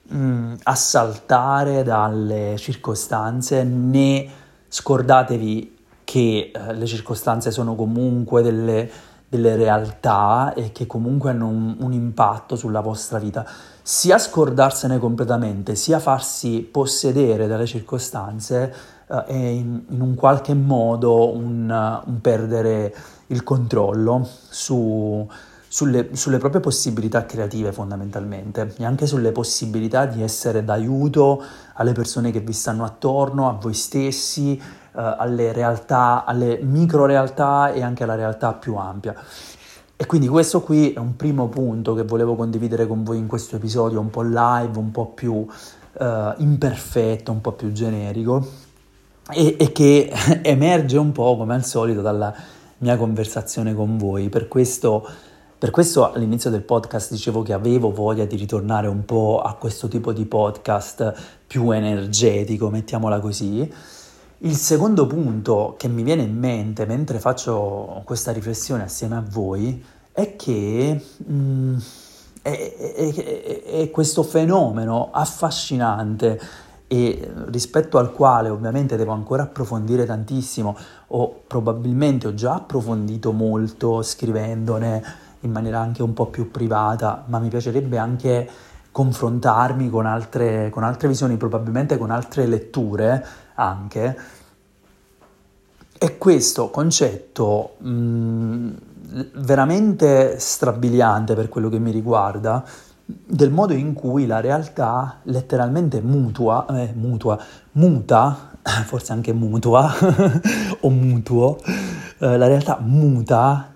mh, 0.08 0.16
mm, 0.16 0.54
assaltare 0.64 1.82
dalle 1.82 2.56
circostanze, 2.58 3.62
né 3.64 4.28
scordatevi 4.68 5.78
che 6.10 6.50
eh, 6.52 6.74
le 6.74 6.86
circostanze 6.86 7.52
sono 7.52 7.76
comunque 7.76 8.42
delle 8.42 8.90
delle 9.30 9.54
realtà 9.54 10.54
e 10.54 10.72
che 10.72 10.88
comunque 10.88 11.30
hanno 11.30 11.46
un, 11.46 11.76
un 11.78 11.92
impatto 11.92 12.56
sulla 12.56 12.80
vostra 12.80 13.20
vita, 13.20 13.46
sia 13.80 14.18
scordarsene 14.18 14.98
completamente, 14.98 15.76
sia 15.76 16.00
farsi 16.00 16.68
possedere 16.68 17.46
dalle 17.46 17.64
circostanze 17.64 18.74
eh, 19.06 19.24
e 19.28 19.54
in, 19.54 19.84
in, 19.88 20.00
un 20.00 20.16
qualche 20.16 20.52
modo 20.52 21.32
un, 21.32 22.02
un 22.04 22.20
perdere 22.20 22.92
il 23.28 23.44
controllo 23.44 24.28
su, 24.48 25.24
sulle, 25.68 26.08
sulle, 26.16 26.38
proprie 26.38 26.60
possibilità 26.60 27.24
creative 27.24 27.70
fondamentalmente 27.70 28.74
e 28.78 28.84
anche 28.84 29.06
sulle 29.06 29.30
possibilità 29.30 30.06
di 30.06 30.24
essere 30.24 30.64
d'aiuto 30.64 31.40
alle 31.74 31.92
persone 31.92 32.32
che 32.32 32.40
vi 32.40 32.52
stanno 32.52 32.82
attorno, 32.82 33.48
a 33.48 33.52
voi 33.52 33.74
stessi, 33.74 34.60
alle 34.92 35.52
realtà, 35.52 36.24
alle 36.24 36.58
micro 36.62 37.06
realtà 37.06 37.72
e 37.72 37.82
anche 37.82 38.02
alla 38.04 38.14
realtà 38.14 38.54
più 38.54 38.76
ampia. 38.76 39.14
E 39.96 40.06
quindi 40.06 40.28
questo 40.28 40.62
qui 40.62 40.94
è 40.94 40.98
un 40.98 41.14
primo 41.14 41.48
punto 41.48 41.94
che 41.94 42.04
volevo 42.04 42.34
condividere 42.34 42.86
con 42.86 43.04
voi 43.04 43.18
in 43.18 43.26
questo 43.26 43.56
episodio, 43.56 44.00
un 44.00 44.08
po' 44.08 44.22
live, 44.22 44.78
un 44.78 44.90
po' 44.90 45.08
più 45.08 45.34
uh, 45.34 45.46
imperfetto, 46.38 47.30
un 47.30 47.42
po' 47.42 47.52
più 47.52 47.70
generico 47.72 48.46
e, 49.30 49.56
e 49.58 49.72
che 49.72 50.10
emerge 50.42 50.96
un 50.96 51.12
po' 51.12 51.36
come 51.36 51.54
al 51.54 51.64
solito 51.64 52.00
dalla 52.00 52.34
mia 52.78 52.96
conversazione 52.96 53.74
con 53.74 53.98
voi. 53.98 54.28
Per 54.28 54.48
questo, 54.48 55.06
per 55.58 55.70
questo 55.70 56.10
all'inizio 56.10 56.50
del 56.50 56.62
podcast 56.62 57.10
dicevo 57.12 57.42
che 57.42 57.52
avevo 57.52 57.92
voglia 57.92 58.24
di 58.24 58.36
ritornare 58.36 58.86
un 58.86 59.04
po' 59.04 59.42
a 59.44 59.54
questo 59.54 59.88
tipo 59.88 60.12
di 60.12 60.24
podcast 60.24 61.12
più 61.46 61.70
energetico, 61.72 62.70
mettiamola 62.70 63.20
così. 63.20 63.70
Il 64.42 64.56
secondo 64.56 65.06
punto 65.06 65.74
che 65.76 65.86
mi 65.86 66.02
viene 66.02 66.22
in 66.22 66.38
mente 66.38 66.86
mentre 66.86 67.18
faccio 67.18 68.00
questa 68.06 68.32
riflessione 68.32 68.84
assieme 68.84 69.16
a 69.16 69.22
voi 69.28 69.84
è 70.12 70.34
che 70.34 70.98
mh, 71.18 71.32
mm, 71.34 71.76
è, 72.40 72.74
è, 72.96 73.62
è, 73.64 73.90
questo 73.90 74.22
fenomeno 74.22 75.10
affascinante 75.12 76.40
e 76.86 77.32
rispetto 77.48 77.98
al 77.98 78.12
quale 78.12 78.48
ovviamente 78.48 78.96
devo 78.96 79.12
ancora 79.12 79.42
approfondire 79.42 80.06
tantissimo. 80.06 80.74
O 81.08 81.42
probabilmente 81.46 82.26
ho 82.26 82.32
già 82.32 82.54
approfondito 82.54 83.32
molto 83.32 84.00
scrivendone 84.00 85.02
in 85.40 85.50
maniera 85.50 85.80
anche 85.80 86.02
un 86.02 86.14
po' 86.14 86.28
più 86.28 86.50
privata, 86.50 87.24
ma 87.26 87.38
mi 87.40 87.50
piacerebbe 87.50 87.98
anche 87.98 88.48
confrontarmi 88.90 89.90
con 89.90 90.06
altre, 90.06 90.70
con 90.70 90.82
altre 90.82 91.08
visioni, 91.08 91.36
probabilmente 91.36 91.98
con 91.98 92.10
altre 92.10 92.46
letture 92.46 93.24
anche. 93.60 94.16
E 95.98 96.16
questo 96.16 96.70
concetto 96.70 97.76
mh, 97.78 97.90
mm, 97.90 98.70
veramente 99.34 100.38
strabiliante 100.38 101.34
per 101.34 101.48
quello 101.48 101.68
che 101.68 101.78
mi 101.78 101.90
riguarda, 101.90 102.64
del 103.04 103.50
modo 103.50 103.74
in 103.74 103.92
cui 103.92 104.26
la 104.26 104.40
realtà 104.40 105.18
letteralmente 105.24 106.00
mutua, 106.00 106.66
eh, 106.70 106.92
mutua 106.94 107.38
muta, 107.72 108.52
forse 108.86 109.12
anche 109.12 109.32
mutua 109.32 109.92
o 110.80 110.88
mutuo, 110.88 111.58
eh, 112.18 112.36
la 112.38 112.46
realtà 112.46 112.78
muta 112.80 113.72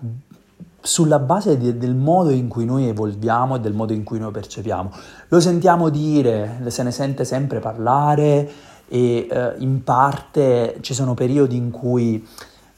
sulla 0.81 1.19
base 1.19 1.57
di, 1.57 1.77
del 1.77 1.95
modo 1.95 2.29
in 2.29 2.47
cui 2.47 2.65
noi 2.65 2.87
evolviamo 2.87 3.55
e 3.55 3.59
del 3.59 3.73
modo 3.73 3.93
in 3.93 4.03
cui 4.03 4.19
noi 4.19 4.31
percepiamo. 4.31 4.91
Lo 5.29 5.39
sentiamo 5.39 5.89
dire, 5.89 6.61
se 6.67 6.83
ne 6.83 6.91
sente 6.91 7.25
sempre 7.25 7.59
parlare 7.59 8.49
e 8.87 9.27
eh, 9.29 9.53
in 9.59 9.83
parte 9.83 10.77
ci 10.81 10.93
sono 10.93 11.13
periodi 11.13 11.55
in 11.55 11.71
cui 11.71 12.25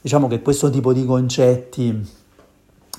diciamo 0.00 0.28
che 0.28 0.42
questo 0.42 0.70
tipo 0.70 0.92
di 0.92 1.04
concetti 1.04 2.16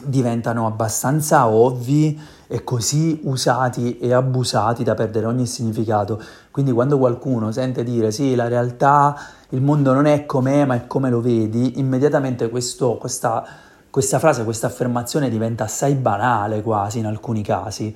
diventano 0.02 0.66
abbastanza 0.66 1.48
ovvi 1.48 2.20
e 2.48 2.64
così 2.64 3.20
usati 3.24 3.98
e 4.00 4.14
abusati 4.14 4.84
da 4.84 4.94
perdere 4.94 5.26
ogni 5.26 5.46
significato. 5.46 6.22
Quindi 6.52 6.72
quando 6.72 6.98
qualcuno 6.98 7.52
sente 7.52 7.84
dire 7.84 8.12
sì, 8.12 8.36
la 8.36 8.48
realtà, 8.48 9.16
il 9.50 9.62
mondo 9.62 9.94
non 9.94 10.06
è 10.06 10.26
com'è, 10.26 10.66
ma 10.66 10.76
è 10.76 10.88
come 10.88 11.10
lo 11.10 11.22
vedi, 11.22 11.80
immediatamente 11.80 12.50
questo, 12.50 12.96
questa 12.98 13.68
questa 13.90 14.20
frase, 14.20 14.44
questa 14.44 14.68
affermazione 14.68 15.30
diventa 15.30 15.64
assai 15.64 15.96
banale 15.96 16.62
quasi 16.62 17.00
in 17.00 17.06
alcuni 17.06 17.42
casi. 17.42 17.96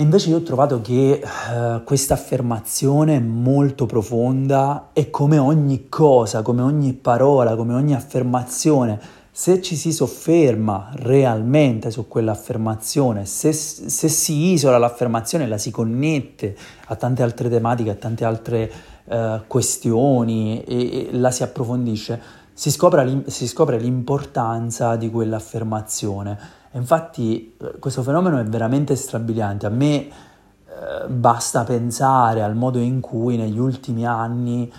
E 0.00 0.02
invece 0.02 0.30
io 0.30 0.38
ho 0.38 0.42
trovato 0.42 0.80
che 0.80 1.22
uh, 1.22 1.84
questa 1.84 2.14
affermazione 2.14 3.16
è 3.16 3.20
molto 3.20 3.84
profonda 3.84 4.88
e 4.94 5.10
come 5.10 5.36
ogni 5.36 5.90
cosa, 5.90 6.40
come 6.40 6.62
ogni 6.62 6.94
parola, 6.94 7.54
come 7.54 7.74
ogni 7.74 7.94
affermazione, 7.94 8.98
se 9.30 9.60
ci 9.60 9.76
si 9.76 9.92
sofferma 9.92 10.92
realmente 10.94 11.90
su 11.90 12.08
quell'affermazione, 12.08 13.26
se, 13.26 13.52
se 13.52 14.08
si 14.08 14.52
isola 14.52 14.78
l'affermazione 14.78 15.44
e 15.44 15.48
la 15.48 15.58
si 15.58 15.70
connette 15.70 16.56
a 16.86 16.96
tante 16.96 17.22
altre 17.22 17.50
tematiche, 17.50 17.90
a 17.90 17.94
tante 17.94 18.24
altre 18.24 18.72
uh, 19.04 19.40
questioni 19.46 20.64
e, 20.64 20.76
e, 20.76 21.08
la 21.12 21.30
si 21.30 21.42
approfondisce, 21.42 22.22
si 22.60 22.70
scopre, 22.70 23.24
si 23.28 23.48
scopre 23.48 23.78
l'importanza 23.78 24.96
di 24.96 25.10
quell'affermazione 25.10 26.58
Infatti 26.72 27.56
eh, 27.60 27.78
questo 27.78 28.02
fenomeno 28.02 28.38
è 28.38 28.44
veramente 28.44 28.94
strabiliante. 28.94 29.66
A 29.66 29.70
me 29.70 29.96
eh, 29.96 31.08
basta 31.08 31.64
pensare 31.64 32.42
al 32.42 32.54
modo 32.54 32.78
in 32.78 33.00
cui 33.00 33.36
negli 33.36 33.58
ultimi 33.58 34.06
anni 34.06 34.70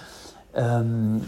ehm, 0.54 1.22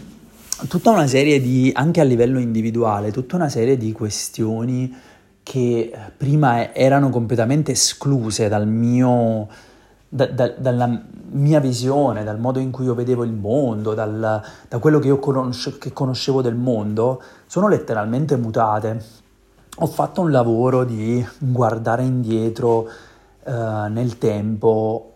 tutta 0.68 0.90
una 0.90 1.06
serie 1.06 1.40
di, 1.40 1.70
anche 1.74 2.00
a 2.00 2.04
livello 2.04 2.38
individuale, 2.38 3.10
tutta 3.10 3.36
una 3.36 3.48
serie 3.48 3.76
di 3.76 3.92
questioni 3.92 4.94
che 5.42 5.92
prima 6.16 6.72
erano 6.72 7.10
completamente 7.10 7.72
escluse 7.72 8.48
dal 8.48 8.66
mio, 8.66 9.46
da, 10.14 10.26
da, 10.26 10.48
dalla 10.56 11.02
mia 11.30 11.58
visione, 11.58 12.22
dal 12.22 12.38
modo 12.38 12.58
in 12.58 12.70
cui 12.70 12.84
io 12.84 12.94
vedevo 12.94 13.24
il 13.24 13.32
mondo, 13.32 13.94
dal, 13.94 14.42
da 14.68 14.78
quello 14.78 14.98
che 14.98 15.08
io 15.08 15.18
conosce, 15.18 15.78
che 15.78 15.92
conoscevo 15.92 16.42
del 16.42 16.54
mondo, 16.54 17.22
sono 17.46 17.68
letteralmente 17.68 18.36
mutate 18.36 19.22
ho 19.78 19.86
fatto 19.86 20.20
un 20.20 20.30
lavoro 20.30 20.84
di 20.84 21.26
guardare 21.38 22.04
indietro 22.04 22.88
eh, 23.44 23.88
nel 23.88 24.18
tempo 24.18 25.14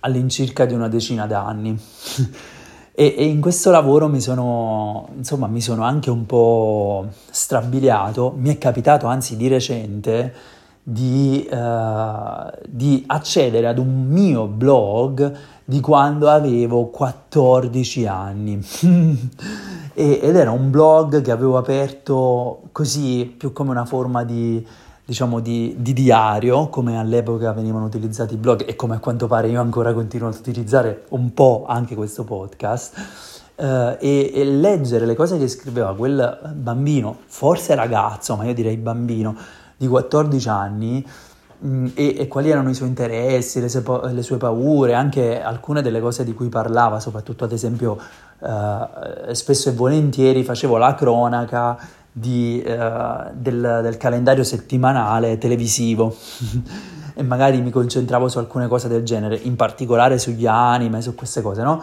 all'incirca 0.00 0.64
di 0.64 0.74
una 0.74 0.88
decina 0.88 1.26
d'anni. 1.26 1.78
e, 2.92 3.14
e, 3.16 3.24
in 3.24 3.40
questo 3.40 3.70
lavoro 3.70 4.08
mi 4.08 4.20
sono, 4.20 5.08
insomma, 5.16 5.46
mi 5.46 5.60
sono 5.60 5.84
anche 5.84 6.10
un 6.10 6.26
po' 6.26 7.06
strabiliato. 7.30 8.34
Mi 8.36 8.52
è 8.52 8.58
capitato, 8.58 9.06
anzi, 9.06 9.36
di 9.36 9.46
recente, 9.46 10.34
di, 10.82 11.48
uh, 11.50 12.50
di 12.68 13.04
accedere 13.06 13.68
ad 13.68 13.78
un 13.78 14.06
mio 14.08 14.46
blog 14.46 15.32
di 15.64 15.80
quando 15.80 16.28
avevo 16.28 16.86
14 16.86 18.06
anni. 18.06 18.60
ed 19.94 20.36
era 20.36 20.50
un 20.50 20.70
blog 20.70 21.20
che 21.20 21.30
avevo 21.30 21.56
aperto 21.56 22.62
così, 22.72 23.32
più 23.36 23.52
come 23.52 23.70
una 23.70 23.84
forma 23.84 24.24
di, 24.24 24.66
diciamo, 25.04 25.38
di, 25.40 25.76
di, 25.78 25.92
diario, 25.92 26.68
come 26.68 26.98
all'epoca 26.98 27.52
venivano 27.52 27.84
utilizzati 27.84 28.34
i 28.34 28.38
blog 28.38 28.64
e 28.66 28.74
come 28.74 28.96
a 28.96 28.98
quanto 28.98 29.26
pare 29.26 29.48
io 29.48 29.60
ancora 29.60 29.92
continuo 29.92 30.28
ad 30.28 30.34
utilizzare 30.34 31.04
un 31.10 31.32
po' 31.32 31.64
anche 31.68 31.94
questo 31.94 32.24
podcast. 32.24 32.94
Uh, 33.54 33.96
e, 34.00 34.32
e, 34.34 34.44
leggere 34.44 35.04
le 35.04 35.14
cose 35.14 35.38
che 35.38 35.46
scriveva 35.46 35.94
quel 35.94 36.52
bambino, 36.54 37.18
forse 37.26 37.74
ragazzo, 37.74 38.34
ma 38.34 38.44
io 38.44 38.54
direi 38.54 38.76
bambino 38.78 39.36
di 39.82 39.88
14 39.88 40.48
anni, 40.48 41.04
mh, 41.58 41.86
e, 41.94 42.14
e, 42.18 42.28
quali 42.28 42.50
erano 42.50 42.70
i 42.70 42.74
suoi 42.74 42.88
interessi, 42.88 43.60
le 43.60 43.68
sue, 43.68 43.82
le 44.12 44.22
sue 44.22 44.36
paure, 44.36 44.94
anche 44.94 45.42
alcune 45.42 45.82
delle 45.82 46.00
cose 46.00 46.22
di 46.22 46.34
cui 46.34 46.48
parlava, 46.48 47.00
soprattutto 47.00 47.42
ad 47.42 47.50
esempio 47.50 47.98
uh, 48.38 49.32
spesso 49.32 49.70
e 49.70 49.72
volentieri 49.72 50.44
facevo 50.44 50.76
la 50.76 50.94
cronaca 50.94 51.76
di, 52.12 52.62
uh, 52.64 53.30
del, 53.32 53.80
del, 53.82 53.96
calendario 53.96 54.44
settimanale 54.44 55.36
televisivo 55.38 56.14
e 57.14 57.22
magari 57.24 57.60
mi 57.60 57.70
concentravo 57.70 58.28
su 58.28 58.38
alcune 58.38 58.68
cose 58.68 58.86
del 58.86 59.02
genere, 59.02 59.34
in 59.34 59.56
particolare 59.56 60.16
sugli 60.16 60.46
anime, 60.46 61.02
su 61.02 61.16
queste 61.16 61.42
cose, 61.42 61.62
no? 61.62 61.82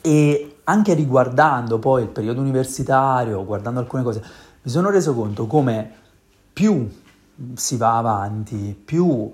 E 0.00 0.60
anche 0.64 0.94
riguardando 0.94 1.78
poi 1.78 2.02
il 2.02 2.08
periodo 2.08 2.40
universitario, 2.40 3.44
guardando 3.44 3.78
alcune 3.78 4.02
cose, 4.02 4.22
mi 4.62 4.70
sono 4.70 4.88
reso 4.88 5.14
conto 5.14 5.46
come 5.46 6.06
più 6.58 6.90
si 7.54 7.76
va 7.76 7.98
avanti, 7.98 8.76
più 8.84 9.30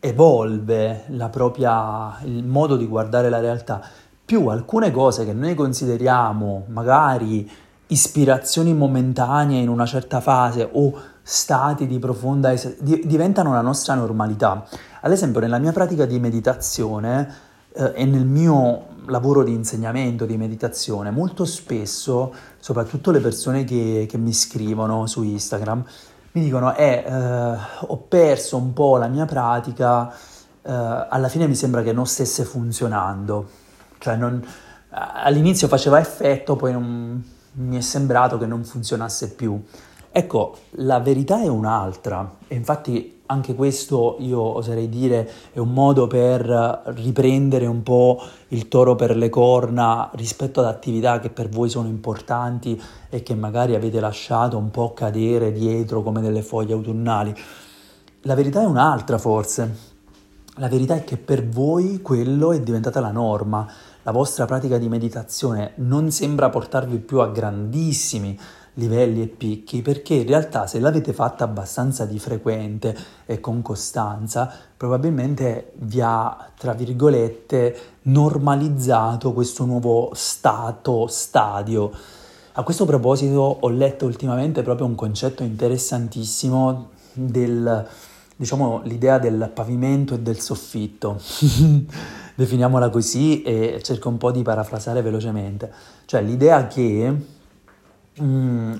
evolve 0.00 1.04
propria, 1.30 2.18
il 2.22 2.46
modo 2.46 2.78
di 2.78 2.86
guardare 2.86 3.28
la 3.28 3.40
realtà, 3.40 3.82
più 4.24 4.46
alcune 4.46 4.90
cose 4.90 5.26
che 5.26 5.34
noi 5.34 5.54
consideriamo 5.54 6.64
magari 6.68 7.46
ispirazioni 7.88 8.72
momentanee 8.72 9.60
in 9.60 9.68
una 9.68 9.84
certa 9.84 10.22
fase 10.22 10.66
o 10.72 10.98
stati 11.20 11.86
di 11.86 11.98
profonda 11.98 12.52
es- 12.52 12.80
di- 12.80 13.02
diventano 13.04 13.52
la 13.52 13.60
nostra 13.60 13.92
normalità. 13.92 14.66
Ad 15.02 15.12
esempio, 15.12 15.40
nella 15.40 15.58
mia 15.58 15.72
pratica 15.72 16.06
di 16.06 16.18
meditazione 16.18 17.34
eh, 17.74 17.92
e 17.96 18.06
nel 18.06 18.24
mio 18.24 18.94
lavoro 19.08 19.44
di 19.44 19.52
insegnamento 19.52 20.24
di 20.24 20.38
meditazione, 20.38 21.10
molto 21.10 21.44
spesso, 21.44 22.32
soprattutto 22.58 23.10
le 23.10 23.20
persone 23.20 23.64
che, 23.64 24.06
che 24.08 24.16
mi 24.16 24.32
scrivono 24.32 25.06
su 25.06 25.22
Instagram, 25.22 25.84
mi 26.38 26.44
dicono: 26.44 26.74
eh, 26.74 27.04
eh, 27.06 27.56
Ho 27.86 27.96
perso 28.08 28.56
un 28.56 28.72
po' 28.72 28.96
la 28.96 29.08
mia 29.08 29.24
pratica, 29.24 30.12
eh, 30.62 30.72
alla 30.72 31.28
fine 31.28 31.46
mi 31.46 31.54
sembra 31.54 31.82
che 31.82 31.92
non 31.92 32.06
stesse 32.06 32.44
funzionando 32.44 33.64
cioè 33.98 34.16
non, 34.16 34.44
all'inizio 34.90 35.68
faceva 35.68 35.98
effetto, 35.98 36.56
poi 36.56 36.72
non, 36.72 37.22
mi 37.52 37.76
è 37.76 37.80
sembrato 37.80 38.38
che 38.38 38.46
non 38.46 38.64
funzionasse 38.64 39.30
più. 39.34 39.60
Ecco, 40.18 40.56
la 40.76 40.98
verità 40.98 41.42
è 41.42 41.46
un'altra 41.46 42.36
e 42.48 42.54
infatti 42.54 43.20
anche 43.26 43.54
questo 43.54 44.16
io 44.20 44.40
oserei 44.40 44.88
dire 44.88 45.30
è 45.52 45.58
un 45.58 45.74
modo 45.74 46.06
per 46.06 46.84
riprendere 46.86 47.66
un 47.66 47.82
po' 47.82 48.22
il 48.48 48.66
toro 48.68 48.94
per 48.96 49.14
le 49.14 49.28
corna 49.28 50.10
rispetto 50.14 50.60
ad 50.60 50.68
attività 50.68 51.20
che 51.20 51.28
per 51.28 51.50
voi 51.50 51.68
sono 51.68 51.88
importanti 51.88 52.80
e 53.10 53.22
che 53.22 53.34
magari 53.34 53.74
avete 53.74 54.00
lasciato 54.00 54.56
un 54.56 54.70
po' 54.70 54.94
cadere 54.94 55.52
dietro 55.52 56.02
come 56.02 56.22
delle 56.22 56.40
foglie 56.40 56.72
autunnali. 56.72 57.34
La 58.22 58.34
verità 58.34 58.62
è 58.62 58.64
un'altra 58.64 59.18
forse. 59.18 59.76
La 60.54 60.68
verità 60.68 60.94
è 60.94 61.04
che 61.04 61.18
per 61.18 61.46
voi 61.46 62.00
quello 62.00 62.52
è 62.52 62.60
diventata 62.62 63.00
la 63.00 63.10
norma 63.10 63.68
la 64.06 64.12
vostra 64.12 64.44
pratica 64.44 64.78
di 64.78 64.88
meditazione 64.88 65.72
non 65.78 66.12
sembra 66.12 66.48
portarvi 66.48 66.98
più 66.98 67.18
a 67.18 67.26
grandissimi 67.26 68.38
livelli 68.78 69.22
e 69.22 69.26
picchi, 69.26 69.82
perché 69.82 70.14
in 70.14 70.26
realtà 70.26 70.66
se 70.66 70.78
l'avete 70.80 71.12
fatta 71.12 71.44
abbastanza 71.44 72.04
di 72.04 72.18
frequente 72.18 72.96
e 73.24 73.40
con 73.40 73.62
costanza, 73.62 74.52
probabilmente 74.76 75.72
vi 75.76 76.00
ha, 76.00 76.50
tra 76.56 76.72
virgolette, 76.72 77.76
normalizzato 78.02 79.32
questo 79.32 79.64
nuovo 79.64 80.10
stato, 80.14 81.06
stadio. 81.06 81.90
A 82.52 82.62
questo 82.62 82.84
proposito 82.84 83.58
ho 83.60 83.68
letto 83.68 84.06
ultimamente 84.06 84.62
proprio 84.62 84.86
un 84.86 84.94
concetto 84.94 85.42
interessantissimo 85.42 86.90
del, 87.12 87.86
diciamo, 88.36 88.80
l'idea 88.84 89.18
del 89.18 89.50
pavimento 89.52 90.14
e 90.14 90.20
del 90.20 90.40
soffitto. 90.40 91.20
definiamola 92.36 92.90
così 92.90 93.42
e 93.42 93.80
cerco 93.82 94.10
un 94.10 94.18
po' 94.18 94.30
di 94.30 94.42
parafrasare 94.42 95.00
velocemente. 95.00 95.72
Cioè 96.04 96.20
l'idea 96.22 96.66
che 96.66 97.14
mm, 98.22 98.72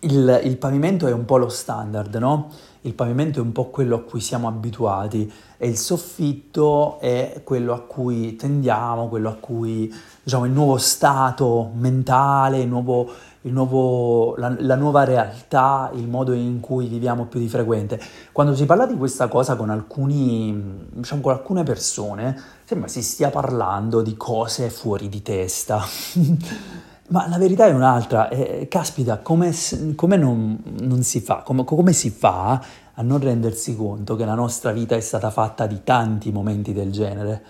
il, 0.00 0.40
il, 0.44 0.56
pavimento 0.56 1.06
è 1.06 1.12
un 1.12 1.24
po' 1.24 1.36
lo 1.36 1.48
standard, 1.48 2.14
no? 2.16 2.50
Il 2.82 2.94
pavimento 2.94 3.38
è 3.38 3.42
un 3.42 3.52
po' 3.52 3.66
quello 3.66 3.96
a 3.96 4.00
cui 4.00 4.20
siamo 4.20 4.48
abituati 4.48 5.32
e 5.56 5.68
il 5.68 5.76
soffitto 5.76 6.98
è 6.98 7.42
quello 7.44 7.72
a 7.72 7.80
cui 7.80 8.34
tendiamo, 8.34 9.08
quello 9.08 9.28
a 9.28 9.34
cui, 9.34 9.92
diciamo, 10.22 10.46
il 10.46 10.52
nuovo 10.52 10.78
stato 10.78 11.70
mentale, 11.74 12.60
il 12.60 12.68
nuovo 12.68 13.10
nuovo, 13.50 14.36
la, 14.36 14.54
la, 14.58 14.76
nuova 14.76 15.04
realtà, 15.04 15.90
il 15.94 16.06
modo 16.06 16.32
in 16.32 16.60
cui 16.60 16.86
viviamo 16.86 17.26
più 17.26 17.40
di 17.40 17.48
frequente. 17.48 18.00
Quando 18.30 18.54
si 18.54 18.66
parla 18.66 18.86
di 18.86 18.96
questa 18.96 19.28
cosa 19.28 19.56
con, 19.56 19.70
alcuni, 19.70 20.86
diciamo, 20.90 21.20
con 21.20 21.32
alcune 21.32 21.64
persone, 21.64 22.40
sembra 22.64 22.88
si 22.88 23.02
stia 23.02 23.30
parlando 23.30 24.02
di 24.02 24.16
cose 24.16 24.70
fuori 24.70 25.08
di 25.08 25.22
testa. 25.22 25.82
Ma 27.08 27.28
la 27.28 27.36
verità 27.36 27.66
è 27.66 27.72
un'altra, 27.72 28.28
eh, 28.28 28.68
caspita, 28.68 29.18
come, 29.18 29.52
come 29.96 30.16
non, 30.16 30.62
non, 30.80 31.02
si 31.02 31.20
fa, 31.20 31.42
come, 31.44 31.64
come 31.64 31.92
si 31.92 32.10
fa 32.10 32.62
a 32.94 33.02
non 33.02 33.18
rendersi 33.18 33.76
conto 33.76 34.16
che 34.16 34.24
la 34.24 34.34
nostra 34.34 34.72
vita 34.72 34.94
è 34.94 35.00
stata 35.00 35.30
fatta 35.30 35.66
di 35.66 35.80
tanti 35.84 36.30
momenti 36.30 36.72
del 36.72 36.90
genere? 36.90 37.42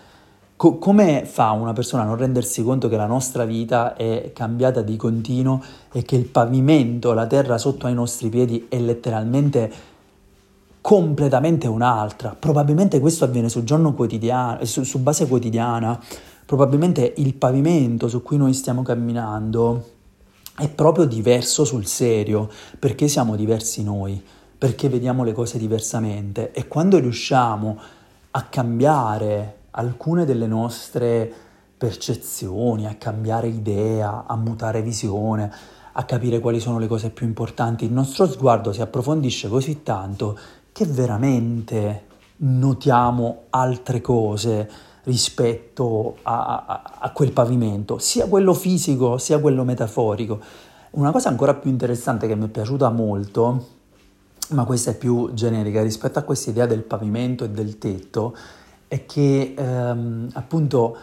Co- 0.57 0.79
come 0.79 1.25
fa 1.27 1.51
una 1.51 1.73
persona 1.73 2.03
a 2.03 2.07
non 2.07 2.17
rendersi 2.17 2.63
conto 2.63 2.89
che 2.89 2.97
la 2.97 3.07
nostra 3.07 3.45
vita 3.45 3.95
è 3.95 4.33
cambiata 4.35 4.81
di 4.81 4.97
continuo 4.97 5.63
e 5.93 6.03
che 6.03 6.17
il 6.17 6.27
pavimento, 6.27 7.13
la 7.13 7.27
terra 7.27 7.59
sotto 7.59 7.87
ai 7.87 7.95
nostri 7.95 8.29
piedi 8.31 8.67
è 8.69 8.79
letteralmente 8.79 9.73
completamente 10.81 11.69
un'altra? 11.69 12.37
Probabilmente 12.39 13.01
questo 13.01 13.25
avviene 13.25 13.49
su, 13.49 13.65
su, 13.65 14.83
su 14.83 14.99
base 15.01 15.27
quotidiana, 15.27 16.01
probabilmente 16.53 17.15
il 17.17 17.33
pavimento 17.33 18.09
su 18.09 18.23
cui 18.23 18.37
noi 18.37 18.53
stiamo 18.53 18.83
camminando 18.83 19.89
è 20.55 20.69
proprio 20.69 21.07
diverso 21.07 21.65
sul 21.65 21.87
serio, 21.87 22.51
perché 22.79 23.09
siamo 23.09 23.37
diversi 23.37 23.83
noi, 23.83 24.23
perché 24.59 24.91
vediamo 24.91 25.25
le 25.25 25.33
cose 25.33 25.57
diversamente? 25.57 26.53
E 26.53 26.69
quando 26.69 26.99
riusciamo 26.99 27.79
a 28.33 28.43
cambiare 28.43 29.61
alcune 29.71 30.27
delle 30.27 30.47
nostre 30.47 31.33
percezioni, 31.79 32.87
a 32.87 32.97
cambiare 32.97 33.49
idea, 33.49 34.27
a 34.27 34.37
mutare 34.37 34.83
visione, 34.83 35.51
a 35.93 36.05
capire 36.05 36.39
quali 36.39 36.61
sono 36.61 36.79
le 36.79 36.87
cose 36.87 37.09
più 37.09 37.25
importanti. 37.25 37.87
Il 37.87 37.93
nostro 37.93 38.27
sguardo 38.27 38.75
si 38.75 38.83
approfondisce 38.83 39.49
così 39.49 39.83
tanto 39.83 40.39
che 40.71 40.85
veramente 40.85 42.05
notiamo 42.37 43.45
altre 43.49 44.03
cose 44.03 44.91
rispetto 45.05 46.17
a, 46.23 46.65
a, 46.67 46.83
a, 47.01 47.11
quel 47.11 47.33
pavimento, 47.33 47.99
sia 47.99 48.27
quello 48.27 48.55
fisico 48.55 49.19
sia 49.19 49.39
quello 49.39 49.65
metaforico. 49.65 50.41
Una 50.93 51.11
cosa 51.11 51.29
ancora 51.29 51.55
più 51.55 51.71
interessante 51.71 52.27
che 52.27 52.37
mi 52.37 52.47
è 52.47 52.49
piaciuta 52.49 52.91
molto, 52.91 53.67
ma 54.49 54.65
questa 54.65 54.91
è 54.91 54.97
più 54.97 55.33
generica 55.33 55.83
rispetto 55.83 56.19
a 56.19 56.23
questa 56.23 56.51
idea 56.51 56.67
del 56.67 56.83
pavimento 56.83 57.45
e 57.45 57.51
del 57.51 57.79
tetto, 57.79 58.37
è 58.87 59.07
che 59.07 59.55
ehm, 59.57 60.29
appunto 60.35 60.97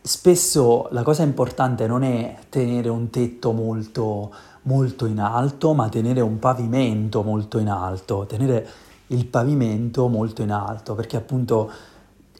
spesso 0.00 0.88
la 0.92 1.02
cosa 1.02 1.22
importante 1.22 1.86
non 1.86 2.02
è 2.02 2.36
tenere 2.48 2.88
un 2.88 3.10
tetto 3.10 3.52
molto, 3.52 4.32
molto 4.62 5.04
in 5.04 5.20
alto, 5.20 5.74
ma 5.74 5.88
tenere 5.88 6.20
un 6.20 6.38
pavimento 6.38 7.22
molto 7.22 7.58
in 7.58 7.68
alto, 7.68 8.24
tenere 8.26 8.66
il 9.08 9.26
pavimento 9.26 10.08
molto 10.08 10.42
in 10.42 10.50
alto, 10.50 10.94
perché 10.94 11.16
appunto 11.16 11.70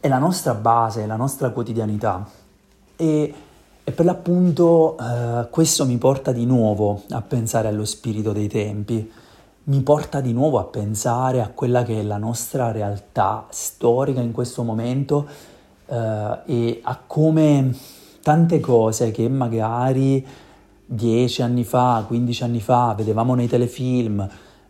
è 0.00 0.08
la 0.08 0.18
nostra 0.18 0.54
base, 0.54 1.02
è 1.02 1.06
la 1.06 1.16
nostra 1.16 1.50
quotidianità. 1.50 2.26
E, 2.96 3.34
e 3.84 3.92
per 3.92 4.04
l'appunto 4.04 4.96
eh, 4.98 5.48
questo 5.50 5.84
mi 5.84 5.98
porta 5.98 6.32
di 6.32 6.46
nuovo 6.46 7.02
a 7.10 7.20
pensare 7.20 7.68
allo 7.68 7.84
spirito 7.84 8.32
dei 8.32 8.48
tempi, 8.48 9.10
mi 9.64 9.80
porta 9.82 10.20
di 10.20 10.32
nuovo 10.32 10.58
a 10.58 10.64
pensare 10.64 11.42
a 11.42 11.48
quella 11.48 11.82
che 11.82 12.00
è 12.00 12.02
la 12.02 12.16
nostra 12.16 12.72
realtà 12.72 13.46
storica 13.50 14.20
in 14.20 14.32
questo 14.32 14.62
momento 14.62 15.28
eh, 15.86 16.38
e 16.46 16.80
a 16.82 16.98
come 17.06 17.76
tante 18.22 18.58
cose 18.58 19.10
che 19.10 19.28
magari 19.28 20.26
dieci 20.84 21.42
anni 21.42 21.64
fa, 21.64 22.04
15 22.06 22.42
anni 22.42 22.60
fa 22.60 22.94
vedevamo 22.96 23.34
nei 23.34 23.48
telefilm, 23.48 24.20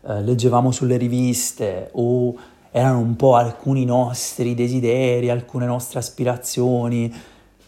eh, 0.03 0.23
leggevamo 0.23 0.71
sulle 0.71 0.97
riviste 0.97 1.91
o 1.93 2.35
erano 2.71 2.99
un 2.99 3.17
po' 3.17 3.35
alcuni 3.35 3.85
nostri 3.85 4.55
desideri, 4.55 5.31
alcune 5.31 5.67
nostre 5.67 5.99
aspirazioni, 5.99 7.13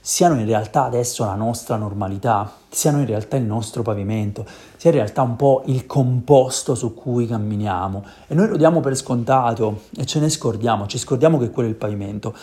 siano 0.05 0.35
in 0.39 0.47
realtà 0.47 0.85
adesso 0.85 1.25
la 1.25 1.37
nostra 1.37 1.77
normalità, 1.77 2.53
siano 2.69 2.99
in 2.99 3.07
realtà 3.07 3.37
il 3.37 3.45
nostro 3.45 3.83
pavimento, 3.83 4.45
sia 4.77 4.91
in 4.91 4.97
realtà 4.97 5.23
un 5.23 5.37
po' 5.37 5.63
il 5.67 5.87
composto 5.87 6.75
su 6.75 6.93
cui 6.93 7.27
camminiamo. 7.27 8.05
E 8.27 8.35
noi 8.35 8.49
lo 8.49 8.57
diamo 8.57 8.81
per 8.81 8.97
scontato 8.97 9.83
e 9.97 10.05
ce 10.05 10.19
ne 10.19 10.29
scordiamo, 10.29 10.87
ci 10.87 10.99
scordiamo 10.99 11.39
che 11.39 11.51
quello 11.51 11.69
è 11.69 11.73
il 11.73 11.79
pavimento. 11.79 12.35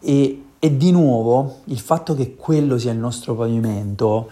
E, 0.00 0.44
e 0.60 0.76
di 0.76 0.92
nuovo 0.92 1.58
il 1.64 1.80
fatto 1.80 2.14
che 2.14 2.36
quello 2.36 2.78
sia 2.78 2.92
il 2.92 2.98
nostro 2.98 3.34
pavimento 3.34 4.30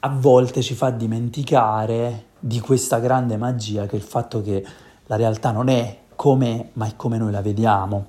a 0.00 0.08
volte 0.08 0.62
ci 0.62 0.74
fa 0.74 0.90
dimenticare 0.90 2.24
di 2.38 2.60
questa 2.60 2.98
grande 2.98 3.36
magia 3.36 3.86
che 3.86 3.92
è 3.92 3.96
il 3.96 4.02
fatto 4.02 4.42
che 4.42 4.64
la 5.06 5.16
realtà 5.16 5.50
non 5.50 5.68
è 5.68 5.98
come, 6.16 6.70
ma 6.74 6.86
è 6.86 6.92
come 6.96 7.18
noi 7.18 7.30
la 7.30 7.42
vediamo. 7.42 8.06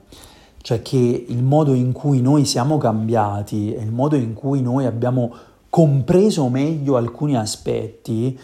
Cioè 0.62 0.82
che 0.82 1.26
il 1.28 1.44
modo 1.44 1.74
in 1.74 1.92
cui 1.92 2.22
noi 2.22 2.46
siamo 2.46 2.78
cambiati 2.78 3.74
e 3.74 3.82
il 3.82 3.92
modo 3.92 4.16
in 4.16 4.34
cui 4.34 4.62
noi 4.62 4.86
abbiamo 4.86 5.32
compreso 5.70 6.48
meglio 6.50 6.96
alcuni 6.96 7.36
aspetti 7.36 8.40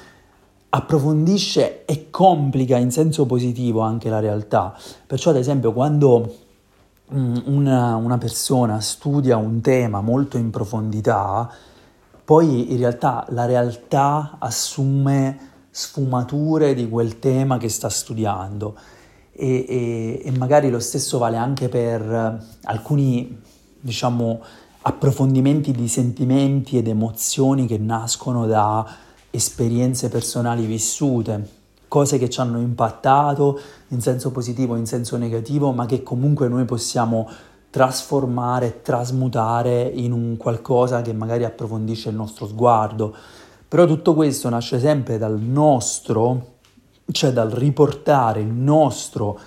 approfondisce 0.73 1.85
e 1.85 2.09
complica 2.09 2.77
in 2.77 2.91
senso 2.91 3.25
positivo 3.25 3.81
anche 3.81 4.09
la 4.09 4.19
realtà. 4.19 4.77
Perciò 5.05 5.31
ad 5.31 5.37
esempio 5.37 5.73
quando 5.73 6.35
mm, 7.13 7.37
una, 7.45 7.95
una 7.95 8.17
persona 8.17 8.79
studia 8.79 9.37
un 9.37 9.61
tema 9.61 10.01
molto 10.01 10.37
in 10.37 10.49
profondità, 10.49 11.49
poi 12.23 12.71
in 12.71 12.77
realtà 12.77 13.25
la 13.29 13.45
realtà 13.45 14.37
assume 14.39 15.49
sfumature 15.69 16.73
di 16.73 16.87
quel 16.87 17.19
tema 17.19 17.57
che 17.57 17.69
sta 17.69 17.89
studiando 17.89 18.75
e, 19.33 19.65
e, 19.67 20.21
e 20.23 20.37
magari 20.37 20.69
lo 20.69 20.79
stesso 20.79 21.17
vale 21.17 21.37
anche 21.37 21.69
per 21.69 22.45
alcuni, 22.63 23.39
diciamo, 23.79 24.41
approfondimenti 24.83 25.71
di 25.71 25.87
sentimenti 25.87 26.77
ed 26.77 26.87
emozioni 26.87 27.67
che 27.67 27.77
nascono 27.77 28.47
da 28.47 28.85
esperienze 29.29 30.09
personali 30.09 30.65
vissute, 30.65 31.59
cose 31.87 32.17
che 32.17 32.29
ci 32.29 32.39
hanno 32.39 32.59
impattato 32.59 33.59
in 33.89 34.01
senso 34.01 34.31
positivo 34.31 34.75
in 34.75 34.85
senso 34.85 35.17
negativo, 35.17 35.71
ma 35.71 35.85
che 35.85 36.03
comunque 36.03 36.47
noi 36.47 36.65
possiamo 36.65 37.29
trasformare, 37.69 38.81
trasmutare 38.81 39.81
in 39.81 40.11
un 40.11 40.35
qualcosa 40.37 41.01
che 41.01 41.13
magari 41.13 41.45
approfondisce 41.45 42.09
il 42.09 42.15
nostro 42.15 42.45
sguardo. 42.45 43.15
Però 43.67 43.85
tutto 43.85 44.13
questo 44.13 44.49
nasce 44.49 44.79
sempre 44.79 45.17
dal 45.17 45.39
nostro, 45.39 46.50
cioè 47.11 47.31
dal 47.31 47.49
riportare 47.49 48.41
il 48.41 48.47
nostro 48.47 49.39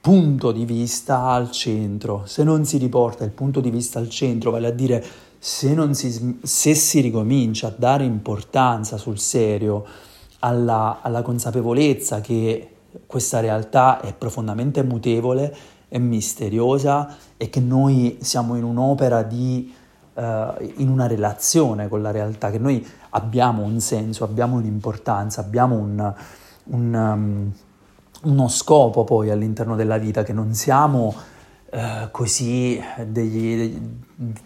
punto 0.00 0.52
di 0.52 0.64
vista 0.64 1.22
al 1.30 1.50
centro. 1.50 2.22
Se 2.26 2.44
non 2.44 2.64
si 2.64 2.78
riporta 2.78 3.24
il 3.24 3.32
punto 3.32 3.60
di 3.60 3.70
vista 3.70 3.98
al 3.98 4.08
centro, 4.08 4.50
vale 4.50 4.68
a 4.68 4.70
dire 4.70 5.04
se, 5.38 5.94
si, 5.94 6.38
se 6.42 6.74
si 6.74 7.00
ricomincia 7.00 7.68
a 7.68 7.74
dare 7.76 8.04
importanza 8.04 8.96
sul 8.98 9.18
serio 9.18 9.84
alla, 10.40 11.00
alla 11.02 11.22
consapevolezza 11.22 12.20
che 12.20 12.70
questa 13.06 13.40
realtà 13.40 14.00
è 14.00 14.14
profondamente 14.14 14.82
mutevole, 14.82 15.54
è 15.88 15.98
misteriosa 15.98 17.16
e 17.36 17.50
che 17.50 17.60
noi 17.60 18.18
siamo 18.20 18.56
in 18.56 18.64
un'opera 18.64 19.22
di 19.22 19.72
uh, 20.14 20.22
in 20.76 20.88
una 20.88 21.06
relazione 21.06 21.88
con 21.88 22.02
la 22.02 22.10
realtà, 22.10 22.50
che 22.50 22.58
noi 22.58 22.86
abbiamo 23.10 23.62
un 23.62 23.80
senso, 23.80 24.24
abbiamo 24.24 24.56
un'importanza, 24.56 25.40
abbiamo 25.40 25.76
un, 25.76 26.14
un, 26.66 26.94
um, 26.94 27.52
uno 28.30 28.48
scopo 28.48 29.04
poi 29.04 29.30
all'interno 29.30 29.76
della 29.76 29.98
vita, 29.98 30.22
che 30.22 30.32
non 30.32 30.54
siamo 30.54 31.14
uh, 31.70 32.10
così 32.10 32.80
degli, 33.06 33.78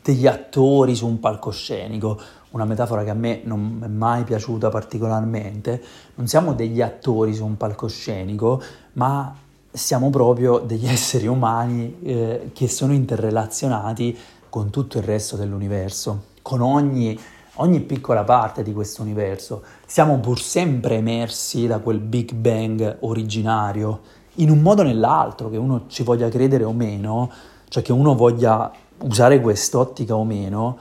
degli 0.02 0.26
attori 0.26 0.94
su 0.94 1.06
un 1.06 1.20
palcoscenico, 1.20 2.20
una 2.50 2.64
metafora 2.64 3.04
che 3.04 3.10
a 3.10 3.14
me 3.14 3.40
non 3.44 3.80
è 3.82 3.86
mai 3.88 4.24
piaciuta 4.24 4.68
particolarmente, 4.68 5.82
non 6.16 6.26
siamo 6.26 6.52
degli 6.52 6.82
attori 6.82 7.34
su 7.34 7.44
un 7.44 7.56
palcoscenico, 7.56 8.62
ma 8.94 9.34
siamo 9.70 10.10
proprio 10.10 10.58
degli 10.58 10.86
esseri 10.88 11.26
umani 11.26 12.00
eh, 12.02 12.50
che 12.52 12.68
sono 12.68 12.92
interrelazionati 12.92 14.16
con 14.48 14.70
tutto 14.70 14.98
il 14.98 15.04
resto 15.04 15.36
dell'universo, 15.36 16.24
con 16.42 16.60
ogni, 16.60 17.18
ogni 17.60 17.80
piccola 17.80 18.24
parte 18.24 18.62
di 18.62 18.72
questo 18.72 19.02
universo. 19.02 19.62
Siamo 19.86 20.18
pur 20.18 20.40
sempre 20.40 20.96
emersi 20.96 21.66
da 21.66 21.78
quel 21.78 21.98
Big 21.98 22.32
Bang 22.32 22.98
originario, 23.00 24.00
in 24.34 24.50
un 24.50 24.60
modo 24.60 24.82
o 24.82 24.84
nell'altro, 24.84 25.48
che 25.50 25.56
uno 25.56 25.84
ci 25.88 26.02
voglia 26.02 26.28
credere 26.28 26.64
o 26.64 26.72
meno, 26.72 27.30
cioè 27.68 27.82
che 27.82 27.92
uno 27.92 28.14
voglia 28.14 28.70
usare 29.02 29.40
quest'ottica 29.40 30.16
o 30.16 30.24
meno, 30.24 30.78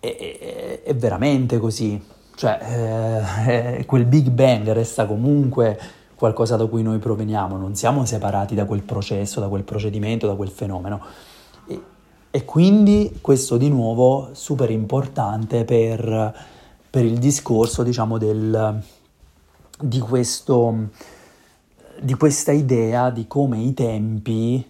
è, 0.00 0.16
è, 0.16 0.82
è 0.82 0.94
veramente 0.94 1.58
così. 1.58 2.00
Cioè, 2.34 3.76
eh, 3.78 3.84
quel 3.84 4.04
Big 4.04 4.28
Bang 4.28 4.70
resta 4.72 5.06
comunque 5.06 5.78
qualcosa 6.14 6.56
da 6.56 6.66
cui 6.66 6.82
noi 6.82 6.98
proveniamo, 6.98 7.56
non 7.56 7.74
siamo 7.74 8.04
separati 8.04 8.54
da 8.54 8.64
quel 8.64 8.82
processo, 8.82 9.40
da 9.40 9.48
quel 9.48 9.64
procedimento, 9.64 10.26
da 10.26 10.34
quel 10.34 10.50
fenomeno. 10.50 11.00
E 12.34 12.46
quindi 12.46 13.18
questo 13.20 13.58
di 13.58 13.68
nuovo 13.68 14.30
super 14.32 14.70
importante 14.70 15.66
per, 15.66 16.34
per 16.88 17.04
il 17.04 17.18
discorso, 17.18 17.82
diciamo, 17.82 18.16
del, 18.16 18.82
di, 19.78 19.98
questo, 19.98 20.88
di 22.00 22.14
questa 22.14 22.52
idea 22.52 23.10
di 23.10 23.26
come 23.26 23.58
i 23.58 23.74
tempi 23.74 24.66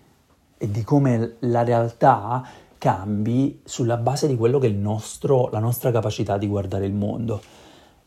e 0.58 0.70
di 0.72 0.82
come 0.82 1.36
la 1.38 1.62
realtà 1.62 2.44
cambi 2.78 3.60
sulla 3.62 3.96
base 3.96 4.26
di 4.26 4.36
quello 4.36 4.58
che 4.58 4.66
è 4.66 4.70
nostro, 4.70 5.48
la 5.52 5.60
nostra 5.60 5.92
capacità 5.92 6.38
di 6.38 6.48
guardare 6.48 6.86
il 6.86 6.94
mondo. 6.94 7.40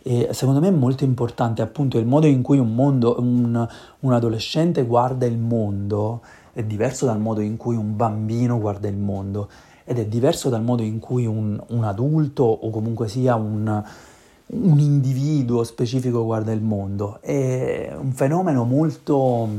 E 0.04 0.34
secondo 0.34 0.60
me 0.60 0.68
è 0.68 0.72
molto 0.72 1.06
importante 1.06 1.62
appunto 1.62 1.98
il 1.98 2.06
modo 2.06 2.28
in 2.28 2.42
cui 2.42 2.60
un, 2.60 2.76
mondo, 2.76 3.16
un, 3.20 3.66
un 4.00 4.12
adolescente 4.12 4.84
guarda 4.84 5.26
il 5.26 5.38
mondo 5.38 6.20
è 6.56 6.64
diverso 6.64 7.06
dal 7.06 7.20
modo 7.20 7.42
in 7.42 7.58
cui 7.58 7.76
un 7.76 7.98
bambino 7.98 8.58
guarda 8.58 8.88
il 8.88 8.96
mondo 8.96 9.50
ed 9.84 10.00
è 10.00 10.06
diverso 10.06 10.48
dal 10.48 10.64
modo 10.64 10.84
in 10.84 11.00
cui 11.00 11.26
un, 11.26 11.62
un 11.68 11.84
adulto 11.84 12.44
o 12.44 12.70
comunque 12.70 13.10
sia 13.10 13.36
un, 13.36 13.84
un, 14.46 14.80
individuo 14.80 15.66
specifico 15.66 16.24
guarda 16.24 16.54
il 16.54 16.62
mondo. 16.62 17.20
È 17.20 17.94
un 18.00 18.14
fenomeno 18.14 18.64
molto, 18.64 19.50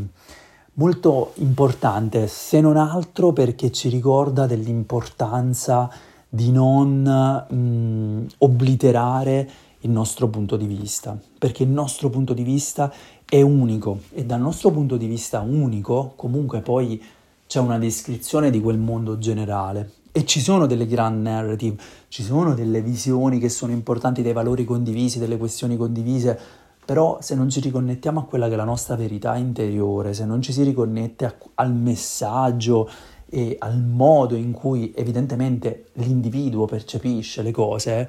molto 0.73 1.33
importante, 1.35 2.29
se 2.29 2.63
non 2.63 2.79
altro 2.79 3.35
perché 3.35 3.71
ci 3.71 3.91
ricorda 3.91 4.47
dell'importanza 4.47 5.91
di 6.27 6.51
non 6.51 7.03
mh, 7.49 8.27
obliterare 8.39 9.49
il 9.87 9.92
nostro 9.92 10.29
punto 10.29 10.57
di 10.57 10.66
vista, 10.66 11.18
perché 11.38 11.62
il 11.62 11.70
nostro 11.70 12.11
punto 12.11 12.35
di 12.35 12.42
vista 12.42 12.92
è 13.25 13.40
unico 13.40 14.01
e 14.12 14.25
dal 14.25 14.40
nostro 14.40 14.70
punto 14.70 14.96
di 14.96 15.07
vista 15.07 15.40
unico 15.40 16.12
comunque 16.16 16.61
poi 16.61 17.03
c'è 17.46 17.61
una 17.61 17.79
descrizione 17.79 18.51
di 18.51 18.61
quel 18.61 18.79
mondo 18.79 19.18
generale. 19.18 19.92
E 20.12 20.25
ci 20.25 20.40
sono 20.40 20.66
delle 20.66 20.87
grand 20.87 21.22
narrative, 21.22 21.77
ci 22.09 22.22
sono 22.22 22.55
delle 22.55 22.81
visioni 22.81 23.38
che 23.38 23.51
sono 23.51 23.72
importanti, 23.72 24.22
dei 24.22 24.33
valori 24.33 24.64
condivisi, 24.64 25.18
delle 25.18 25.37
questioni 25.37 25.77
condivise, 25.77 26.38
però 26.85 27.18
se 27.20 27.35
non 27.35 27.51
ci 27.51 27.61
riconnettiamo 27.61 28.20
a 28.20 28.25
quella 28.25 28.49
che 28.49 28.55
è 28.55 28.57
la 28.57 28.64
nostra 28.64 28.96
verità 28.96 29.37
interiore, 29.37 30.14
se 30.14 30.25
non 30.25 30.40
ci 30.40 30.53
si 30.53 30.62
riconnette 30.62 31.27
a, 31.27 31.35
al 31.57 31.75
messaggio 31.75 32.88
e 33.29 33.57
al 33.59 33.79
modo 33.79 34.37
in 34.37 34.53
cui 34.53 34.92
evidentemente 34.96 35.88
l'individuo 35.94 36.64
percepisce 36.64 37.42
le 37.42 37.51
cose, 37.51 38.09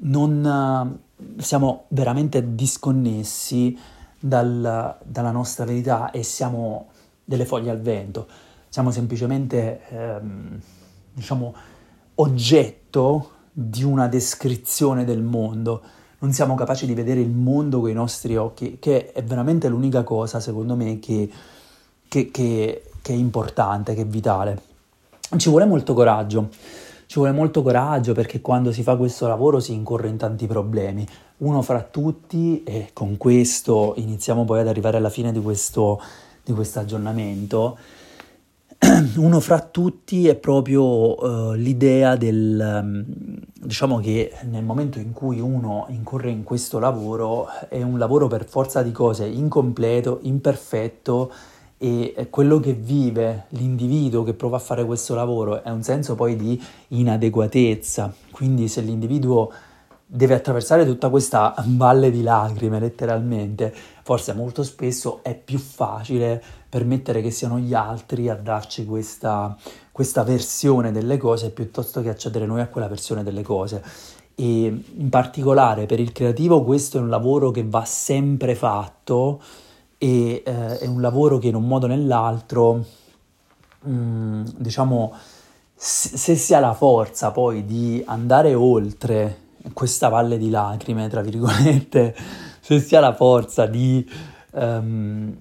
non 0.00 0.98
siamo 1.38 1.84
veramente 1.88 2.54
disconnessi 2.54 3.76
dal, 4.18 4.96
dalla 5.04 5.30
nostra 5.30 5.64
verità 5.64 6.10
e 6.10 6.22
siamo 6.22 6.88
delle 7.24 7.44
foglie 7.44 7.70
al 7.70 7.80
vento 7.80 8.26
siamo 8.68 8.90
semplicemente, 8.90 9.80
ehm, 9.88 10.60
diciamo, 11.12 11.54
oggetto 12.16 13.30
di 13.50 13.82
una 13.82 14.08
descrizione 14.08 15.04
del 15.04 15.22
mondo. 15.22 15.82
Non 16.18 16.32
siamo 16.32 16.54
capaci 16.54 16.86
di 16.86 16.94
vedere 16.94 17.20
il 17.20 17.30
mondo 17.30 17.80
con 17.80 17.90
i 17.90 17.94
nostri 17.94 18.36
occhi, 18.36 18.78
che 18.78 19.12
è 19.12 19.22
veramente 19.22 19.68
l'unica 19.68 20.02
cosa, 20.02 20.40
secondo 20.40 20.74
me, 20.76 20.98
che, 20.98 21.30
che, 22.06 22.30
che, 22.30 22.82
che 23.00 23.12
è 23.12 23.16
importante, 23.16 23.94
che 23.94 24.02
è 24.02 24.06
vitale. 24.06 24.62
Ci 25.36 25.48
vuole 25.48 25.64
molto 25.64 25.94
coraggio. 25.94 26.50
Ci 27.08 27.18
vuole 27.18 27.32
molto 27.32 27.62
coraggio 27.62 28.12
perché 28.12 28.42
quando 28.42 28.70
si 28.70 28.82
fa 28.82 28.94
questo 28.96 29.26
lavoro 29.26 29.60
si 29.60 29.72
incorre 29.72 30.08
in 30.08 30.18
tanti 30.18 30.46
problemi. 30.46 31.06
Uno 31.38 31.62
fra 31.62 31.80
tutti, 31.80 32.62
e 32.64 32.90
con 32.92 33.16
questo 33.16 33.94
iniziamo 33.96 34.44
poi 34.44 34.60
ad 34.60 34.68
arrivare 34.68 34.98
alla 34.98 35.08
fine 35.08 35.32
di 35.32 35.40
questo, 35.40 35.98
aggiornamento, 36.74 37.78
uno 39.16 39.40
fra 39.40 39.60
tutti 39.60 40.28
è 40.28 40.34
proprio 40.34 41.18
uh, 41.18 41.52
l'idea 41.54 42.14
del, 42.16 42.82
um, 42.82 43.06
diciamo 43.54 44.00
che 44.00 44.30
nel 44.42 44.64
momento 44.64 44.98
in 44.98 45.14
cui 45.14 45.40
uno 45.40 45.86
incorre 45.88 46.28
in 46.28 46.42
questo 46.42 46.78
lavoro 46.78 47.46
è 47.70 47.80
un 47.80 47.96
lavoro 47.96 48.26
per 48.26 48.44
forza 48.44 48.82
di 48.82 48.92
cose 48.92 49.24
incompleto, 49.24 50.18
imperfetto 50.24 51.32
e 51.78 52.26
quello 52.28 52.58
che 52.58 52.72
vive 52.72 53.44
l'individuo 53.50 54.24
che 54.24 54.34
prova 54.34 54.56
a 54.56 54.60
fare 54.60 54.84
questo 54.84 55.14
lavoro 55.14 55.62
è 55.62 55.70
un 55.70 55.82
senso 55.84 56.16
poi 56.16 56.34
di 56.34 56.60
inadeguatezza, 56.88 58.12
quindi 58.32 58.66
se 58.66 58.80
l'individuo 58.80 59.50
deve 60.10 60.34
attraversare 60.34 60.84
tutta 60.86 61.08
questa 61.10 61.54
valle 61.66 62.10
di 62.10 62.22
lacrime 62.22 62.80
letteralmente, 62.80 63.72
forse 64.02 64.32
molto 64.32 64.62
spesso 64.64 65.22
è 65.22 65.36
più 65.36 65.58
facile 65.58 66.42
permettere 66.68 67.22
che 67.22 67.30
siano 67.30 67.58
gli 67.58 67.74
altri 67.74 68.28
a 68.28 68.34
darci 68.34 68.84
questa, 68.84 69.56
questa 69.92 70.24
versione 70.24 70.90
delle 70.90 71.16
cose 71.16 71.50
piuttosto 71.50 72.02
che 72.02 72.08
accedere 72.08 72.46
noi 72.46 72.60
a 72.60 72.68
quella 72.68 72.88
versione 72.88 73.22
delle 73.22 73.42
cose. 73.42 73.82
E 74.34 74.82
in 74.96 75.08
particolare 75.10 75.86
per 75.86 76.00
il 76.00 76.12
creativo 76.12 76.64
questo 76.64 76.98
è 76.98 77.00
un 77.00 77.08
lavoro 77.08 77.50
che 77.50 77.64
va 77.64 77.84
sempre 77.84 78.54
fatto 78.54 79.40
e 79.98 80.42
eh, 80.44 80.78
è 80.78 80.86
un 80.86 81.00
lavoro 81.00 81.38
che 81.38 81.48
in 81.48 81.56
un 81.56 81.66
modo 81.66 81.86
o 81.86 81.88
nell'altro, 81.88 82.84
mh, 83.82 83.90
mm, 83.90 84.44
diciamo, 84.56 85.12
se 85.74 86.34
si 86.34 86.54
ha 86.54 86.60
la 86.60 86.74
forza 86.74 87.30
poi 87.30 87.64
di 87.64 88.02
andare 88.06 88.54
oltre 88.54 89.46
questa 89.72 90.08
valle 90.08 90.38
di 90.38 90.50
lacrime, 90.50 91.08
tra 91.08 91.20
virgolette, 91.20 92.14
se 92.60 92.80
si 92.80 92.96
ha 92.96 93.00
la 93.00 93.14
forza 93.14 93.66
di 93.66 94.08
um, 94.52 95.36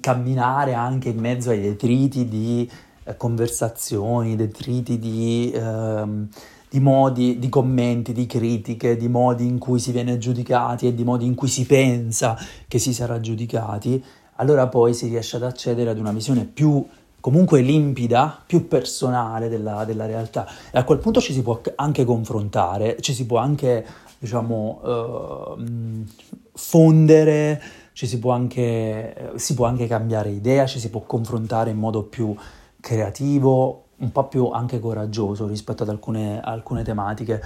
camminare 0.00 0.74
anche 0.74 1.10
in 1.10 1.18
mezzo 1.18 1.50
ai 1.50 1.60
detriti 1.60 2.26
di 2.26 2.68
eh, 3.04 3.16
conversazioni, 3.16 4.34
detriti 4.34 4.98
di, 4.98 5.52
um, 5.54 6.28
di 6.68 6.80
modi, 6.80 7.38
di 7.38 7.48
commenti, 7.48 8.12
di 8.12 8.26
critiche, 8.26 8.96
di 8.96 9.08
modi 9.08 9.46
in 9.46 9.58
cui 9.58 9.78
si 9.78 9.92
viene 9.92 10.18
giudicati 10.18 10.86
e 10.86 10.94
di 10.94 11.04
modi 11.04 11.24
in 11.24 11.34
cui 11.34 11.48
si 11.48 11.64
pensa 11.64 12.36
che 12.66 12.78
si 12.78 12.92
sarà 12.92 13.20
giudicati, 13.20 14.02
allora 14.36 14.66
poi 14.66 14.92
si 14.92 15.08
riesce 15.08 15.36
ad 15.36 15.44
accedere 15.44 15.90
ad 15.90 15.98
una 15.98 16.12
visione 16.12 16.44
più 16.44 16.84
comunque 17.20 17.60
limpida, 17.60 18.40
più 18.46 18.68
personale 18.68 19.48
della, 19.48 19.84
della, 19.84 20.06
realtà. 20.06 20.46
E 20.70 20.78
a 20.78 20.84
quel 20.84 20.98
punto 20.98 21.20
ci 21.20 21.32
si 21.32 21.42
può 21.42 21.60
anche 21.74 22.04
confrontare, 22.04 22.98
ci 23.00 23.12
si 23.12 23.26
può 23.26 23.38
anche, 23.38 23.84
diciamo, 24.18 25.56
uh, 25.56 26.04
fondere, 26.52 27.60
ci 27.94 28.06
si 28.06 28.18
può, 28.18 28.32
anche, 28.32 29.32
si 29.36 29.54
può 29.54 29.66
anche 29.66 29.86
cambiare 29.86 30.30
idea, 30.30 30.66
ci 30.66 30.78
si 30.78 30.90
può 30.90 31.00
confrontare 31.00 31.70
in 31.70 31.78
modo 31.78 32.02
più 32.04 32.32
creativo, 32.78 33.85
un 33.98 34.12
po' 34.12 34.28
più 34.28 34.48
anche 34.50 34.78
coraggioso 34.78 35.46
rispetto 35.46 35.82
ad 35.82 35.88
alcune, 35.88 36.40
alcune 36.40 36.82
tematiche. 36.82 37.42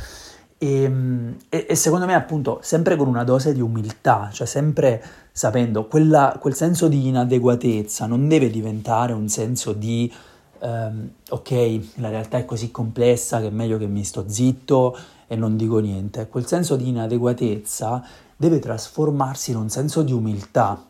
E, 0.58 0.82
ehm, 0.82 1.36
e, 1.48 1.66
e, 1.68 1.74
secondo 1.74 2.06
me 2.06 2.14
appunto 2.14 2.58
sempre 2.62 2.96
con 2.96 3.08
una 3.08 3.24
dose 3.24 3.52
di 3.52 3.60
umiltà, 3.60 4.30
cioè 4.32 4.46
sempre 4.46 5.02
sapendo 5.32 5.86
quella, 5.86 6.36
quel 6.40 6.54
senso 6.54 6.88
di 6.88 7.06
inadeguatezza 7.06 8.06
non 8.06 8.28
deve 8.28 8.50
diventare 8.50 9.12
un 9.12 9.28
senso 9.28 9.72
di 9.72 10.12
um, 10.60 11.10
ok, 11.28 11.80
la 11.96 12.10
realtà 12.10 12.38
è 12.38 12.44
così 12.44 12.70
complessa 12.70 13.40
che 13.40 13.46
è 13.46 13.50
meglio 13.50 13.78
che 13.78 13.86
mi 13.86 14.04
sto 14.04 14.24
zitto 14.28 14.96
e 15.26 15.36
non 15.36 15.56
dico 15.56 15.78
niente. 15.78 16.28
Quel 16.28 16.46
senso 16.46 16.76
di 16.76 16.88
inadeguatezza 16.88 18.04
deve 18.36 18.58
trasformarsi 18.58 19.52
in 19.52 19.56
un 19.56 19.68
senso 19.68 20.02
di 20.02 20.12
umiltà 20.12 20.86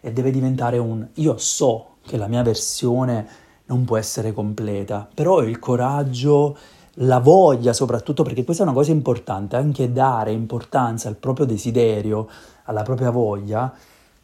e 0.00 0.12
deve 0.12 0.30
diventare 0.30 0.78
un 0.78 1.06
io 1.14 1.38
so 1.38 1.96
che 2.04 2.16
la 2.16 2.26
mia 2.26 2.42
versione 2.42 3.26
non 3.66 3.84
può 3.84 3.96
essere 3.96 4.32
completa, 4.32 5.08
però 5.12 5.42
il 5.42 5.58
coraggio 5.58 6.56
la 6.98 7.18
voglia 7.18 7.72
soprattutto, 7.72 8.22
perché 8.22 8.44
questa 8.44 8.62
è 8.62 8.66
una 8.66 8.74
cosa 8.74 8.92
importante, 8.92 9.56
anche 9.56 9.92
dare 9.92 10.32
importanza 10.32 11.08
al 11.08 11.16
proprio 11.16 11.46
desiderio, 11.46 12.28
alla 12.64 12.82
propria 12.82 13.10
voglia, 13.10 13.74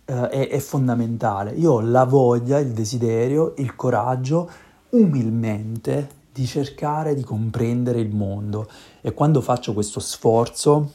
eh, 0.04 0.28
è, 0.28 0.48
è 0.48 0.58
fondamentale. 0.58 1.52
Io 1.52 1.72
ho 1.72 1.80
la 1.80 2.04
voglia, 2.04 2.58
il 2.58 2.72
desiderio, 2.72 3.54
il 3.56 3.74
coraggio, 3.74 4.50
umilmente, 4.90 6.18
di 6.32 6.46
cercare 6.46 7.14
di 7.14 7.24
comprendere 7.24 8.00
il 8.00 8.14
mondo 8.14 8.68
e 9.00 9.12
quando 9.12 9.40
faccio 9.40 9.72
questo 9.72 9.98
sforzo 9.98 10.92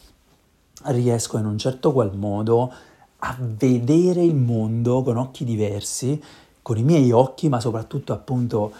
riesco 0.85 1.37
in 1.37 1.45
un 1.45 1.57
certo 1.57 1.91
qual 1.91 2.15
modo 2.15 2.71
a 3.17 3.35
vedere 3.39 4.23
il 4.23 4.35
mondo 4.35 5.01
con 5.03 5.17
occhi 5.17 5.43
diversi, 5.43 6.21
con 6.65 6.79
i 6.79 6.83
miei 6.83 7.11
occhi, 7.11 7.47
ma 7.47 7.59
soprattutto 7.59 8.11
appunto 8.11 8.71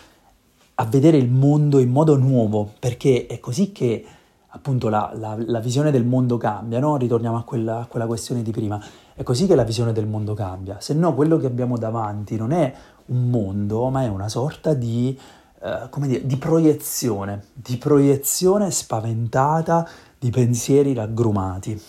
a 0.74 0.86
vedere 0.86 1.18
il 1.18 1.30
mondo 1.30 1.78
in 1.78 1.92
modo 1.92 2.18
nuovo, 2.18 2.74
perché 2.80 3.28
è 3.28 3.40
così 3.40 3.72
che 3.72 4.04
appunto 4.48 4.90
la, 4.90 5.12
la, 5.14 5.38
la 5.38 5.60
visione 5.60 5.92
del 5.92 6.04
mondo 6.04 6.38
cambia, 6.38 6.80
no? 6.80 6.98
Ritorniamo 6.98 7.38
a 7.38 7.44
quella, 7.44 7.82
a 7.82 7.86
quella, 7.86 8.08
questione 8.08 8.42
di 8.42 8.50
prima, 8.50 8.84
è 9.14 9.22
così 9.22 9.46
che 9.46 9.54
la 9.54 9.64
visione 9.64 9.94
del 9.94 10.08
mondo 10.08 10.34
cambia, 10.34 10.78
se 10.80 10.96
no 10.96 11.14
quello 11.14 11.38
che 11.38 11.46
abbiamo 11.46 11.78
davanti 11.78 12.36
non 12.38 12.54
è 12.54 12.74
un 13.06 13.30
mondo, 13.30 13.88
ma 13.90 14.02
è 14.02 14.08
una 14.08 14.30
sorta 14.30 14.74
di, 14.74 15.16
uh, 15.60 15.88
come 15.92 16.08
dire, 16.08 16.26
di 16.26 16.38
proiezione, 16.38 17.44
di 17.54 17.78
proiezione 17.78 18.72
spaventata 18.72 19.88
di 20.18 20.32
pensieri 20.32 20.96
raggrumati, 20.96 21.80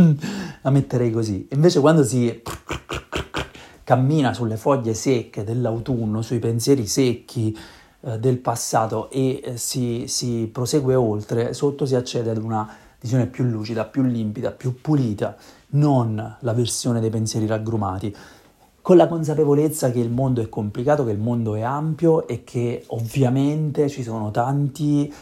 la 0.62 0.70
metterei 0.70 1.10
così. 1.10 1.46
Invece 1.50 1.78
quando 1.80 2.04
si 2.04 2.42
cammina 3.92 4.32
sulle 4.32 4.56
foglie 4.56 4.94
secche 4.94 5.44
dell'autunno, 5.44 6.22
sui 6.22 6.38
pensieri 6.38 6.86
secchi, 6.86 7.54
eh, 8.00 8.18
del 8.18 8.38
passato 8.38 9.10
e 9.10 9.42
eh, 9.44 9.56
si, 9.58 10.04
si 10.06 10.48
prosegue 10.50 10.94
oltre, 10.94 11.52
sotto 11.52 11.84
si 11.84 11.94
accede 11.94 12.30
ad 12.30 12.38
una 12.38 12.66
visione 12.98 13.26
più 13.26 13.44
lucida, 13.44 13.84
più 13.84 14.02
limpida, 14.02 14.50
più 14.50 14.80
pulita, 14.80 15.36
non 15.70 16.36
la 16.40 16.52
versione 16.54 17.00
dei 17.00 17.10
pensieri 17.10 17.46
raggrumati, 17.46 18.16
con 18.80 18.96
la 18.96 19.06
consapevolezza 19.06 19.90
che 19.90 19.98
il 19.98 20.10
mondo 20.10 20.40
è 20.40 20.48
complicato, 20.48 21.04
che 21.04 21.12
il 21.12 21.18
mondo 21.18 21.54
è 21.54 21.60
ampio 21.60 22.26
e 22.26 22.44
che 22.44 22.84
ovviamente 22.88 23.90
ci 23.90 24.02
sono 24.02 24.30
tanti, 24.30 25.12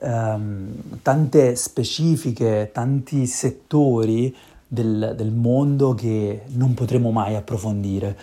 ehm, 0.00 1.00
tante 1.02 1.56
specifiche, 1.56 2.70
tanti 2.72 3.26
settori 3.26 4.32
del, 4.72 5.14
del, 5.16 5.32
mondo 5.32 5.94
che 5.94 6.42
non 6.52 6.74
potremo 6.74 7.10
mai 7.10 7.34
approfondire, 7.34 8.16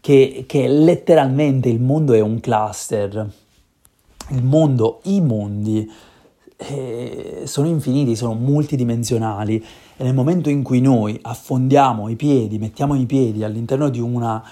che, 0.00 0.44
che 0.48 0.66
letteralmente 0.66 1.68
il 1.68 1.80
mondo 1.80 2.14
è 2.14 2.20
un 2.20 2.40
cluster, 2.40 3.30
il 4.30 4.42
mondo, 4.42 5.00
i 5.04 5.20
mondi 5.20 5.88
eh, 6.56 7.42
sono 7.44 7.68
infiniti, 7.68 8.16
sono 8.16 8.34
multidimensionali. 8.34 9.64
E 9.96 10.02
nel 10.02 10.14
momento 10.14 10.50
in 10.50 10.64
cui 10.64 10.80
noi 10.80 11.16
affondiamo 11.22 12.08
i 12.08 12.16
piedi, 12.16 12.58
mettiamo 12.58 12.96
i 12.96 13.06
piedi 13.06 13.44
all'interno 13.44 13.88
di, 13.88 14.00
una, 14.00 14.42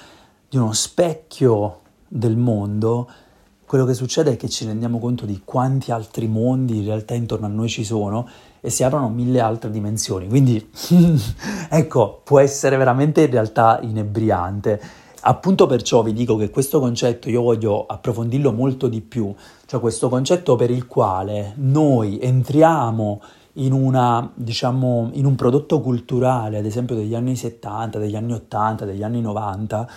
di 0.49 0.57
uno 0.57 0.73
specchio 0.73 1.81
del 2.07 2.37
mondo, 2.37 3.11
quello 3.73 3.87
che 3.87 3.95
succede 3.95 4.33
è 4.33 4.37
che 4.37 4.51
ci 4.51 4.67
rendiamo 4.67 4.99
conto 4.99 5.25
di 5.25 5.41
quanti 5.47 5.93
altri 5.93 6.29
mondi 6.29 6.81
in 6.81 6.85
realtà 6.85 7.15
intorno 7.15 7.47
a 7.47 7.49
noi 7.49 7.71
ci 7.71 7.85
sono 7.85 8.29
e 8.61 8.69
si 8.69 8.85
aprono 8.85 9.09
mille 9.09 9.41
altre 9.41 9.71
dimensioni. 9.71 10.29
Quindi 10.29 10.71
ecco, 11.71 12.21
può 12.23 12.39
essere 12.39 12.77
veramente 12.77 13.23
in 13.23 13.31
realtà 13.31 13.81
inebriante 13.81 14.79
Appunto 15.23 15.67
perciò 15.67 16.03
vi 16.03 16.13
dico 16.13 16.37
che 16.37 16.51
questo 16.51 16.81
concetto 16.81 17.31
io 17.31 17.41
voglio 17.41 17.87
approfondirlo 17.87 18.53
molto 18.53 18.89
di 18.89 19.01
più, 19.01 19.35
cioè 19.65 19.81
questo 19.81 20.11
concetto 20.11 20.55
per 20.55 20.71
il 20.71 20.87
quale 20.87 21.55
noi 21.57 22.19
entriamo 22.21 23.23
in, 23.55 23.73
una, 23.73 24.31
diciamo, 24.35 25.09
in 25.15 25.25
un 25.25 25.35
prodotto 25.35 25.81
culturale, 25.81 26.59
ad 26.59 26.67
esempio 26.67 26.95
degli 26.95 27.15
anni 27.15 27.37
70, 27.37 27.99
degli 27.99 28.17
anni 28.17 28.35
80, 28.35 28.85
degli 28.85 29.03
anni 29.03 29.23
90, 29.23 29.89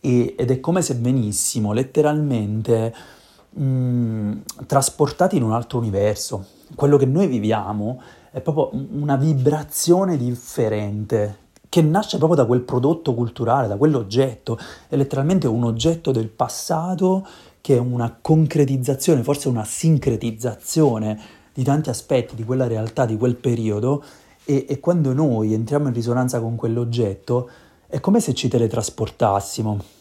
e, 0.00 0.34
ed 0.36 0.50
è 0.50 0.58
come 0.58 0.82
se 0.82 0.94
venissimo 0.94 1.72
letteralmente 1.72 3.18
mh, 3.50 4.32
trasportati 4.66 5.36
in 5.36 5.42
un 5.42 5.52
altro 5.52 5.78
universo. 5.78 6.44
Quello 6.74 6.96
che 6.96 7.06
noi 7.06 7.26
viviamo 7.26 8.00
è 8.30 8.40
proprio 8.40 8.70
una 8.92 9.16
vibrazione 9.16 10.16
differente 10.16 11.48
che 11.68 11.82
nasce 11.82 12.18
proprio 12.18 12.42
da 12.42 12.46
quel 12.46 12.62
prodotto 12.62 13.14
culturale, 13.14 13.68
da 13.68 13.76
quell'oggetto, 13.76 14.58
è 14.88 14.96
letteralmente 14.96 15.46
un 15.46 15.62
oggetto 15.62 16.10
del 16.10 16.28
passato 16.28 17.24
che 17.60 17.76
è 17.76 17.78
una 17.78 18.18
concretizzazione, 18.20 19.22
forse 19.22 19.48
una 19.48 19.64
sincretizzazione 19.64 21.18
di 21.52 21.62
tanti 21.62 21.88
aspetti 21.88 22.34
di 22.34 22.44
quella 22.44 22.66
realtà, 22.66 23.06
di 23.06 23.16
quel 23.16 23.36
periodo 23.36 24.02
e, 24.44 24.66
e 24.68 24.80
quando 24.80 25.12
noi 25.12 25.54
entriamo 25.54 25.88
in 25.88 25.94
risonanza 25.94 26.40
con 26.40 26.56
quell'oggetto 26.56 27.48
è 27.86 28.00
come 28.00 28.20
se 28.20 28.34
ci 28.34 28.48
teletrasportassimo. 28.48 29.99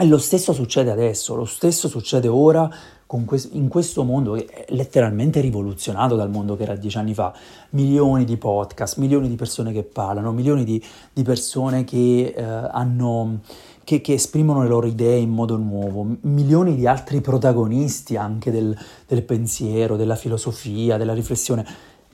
E 0.00 0.06
lo 0.06 0.18
stesso 0.18 0.52
succede 0.52 0.92
adesso, 0.92 1.34
lo 1.34 1.44
stesso 1.44 1.88
succede 1.88 2.28
ora 2.28 2.72
que- 3.04 3.48
in 3.50 3.66
questo 3.66 4.04
mondo 4.04 4.34
che 4.34 4.44
è 4.44 4.64
letteralmente 4.68 5.40
rivoluzionato 5.40 6.14
dal 6.14 6.30
mondo 6.30 6.56
che 6.56 6.62
era 6.62 6.76
dieci 6.76 6.98
anni 6.98 7.14
fa, 7.14 7.34
milioni 7.70 8.24
di 8.24 8.36
podcast, 8.36 8.98
milioni 8.98 9.26
di 9.26 9.34
persone 9.34 9.72
che 9.72 9.82
parlano, 9.82 10.30
milioni 10.30 10.62
di, 10.62 10.80
di 11.12 11.24
persone 11.24 11.82
che, 11.82 12.32
eh, 12.36 12.42
hanno, 12.42 13.40
che, 13.82 14.00
che, 14.00 14.12
esprimono 14.12 14.62
le 14.62 14.68
loro 14.68 14.86
idee 14.86 15.18
in 15.18 15.30
modo 15.30 15.56
nuovo, 15.56 16.06
milioni 16.20 16.76
di 16.76 16.86
altri 16.86 17.20
protagonisti 17.20 18.16
anche 18.16 18.52
del, 18.52 18.78
del 19.04 19.24
pensiero, 19.24 19.96
della 19.96 20.14
filosofia, 20.14 20.96
della 20.96 21.12
riflessione. 21.12 21.66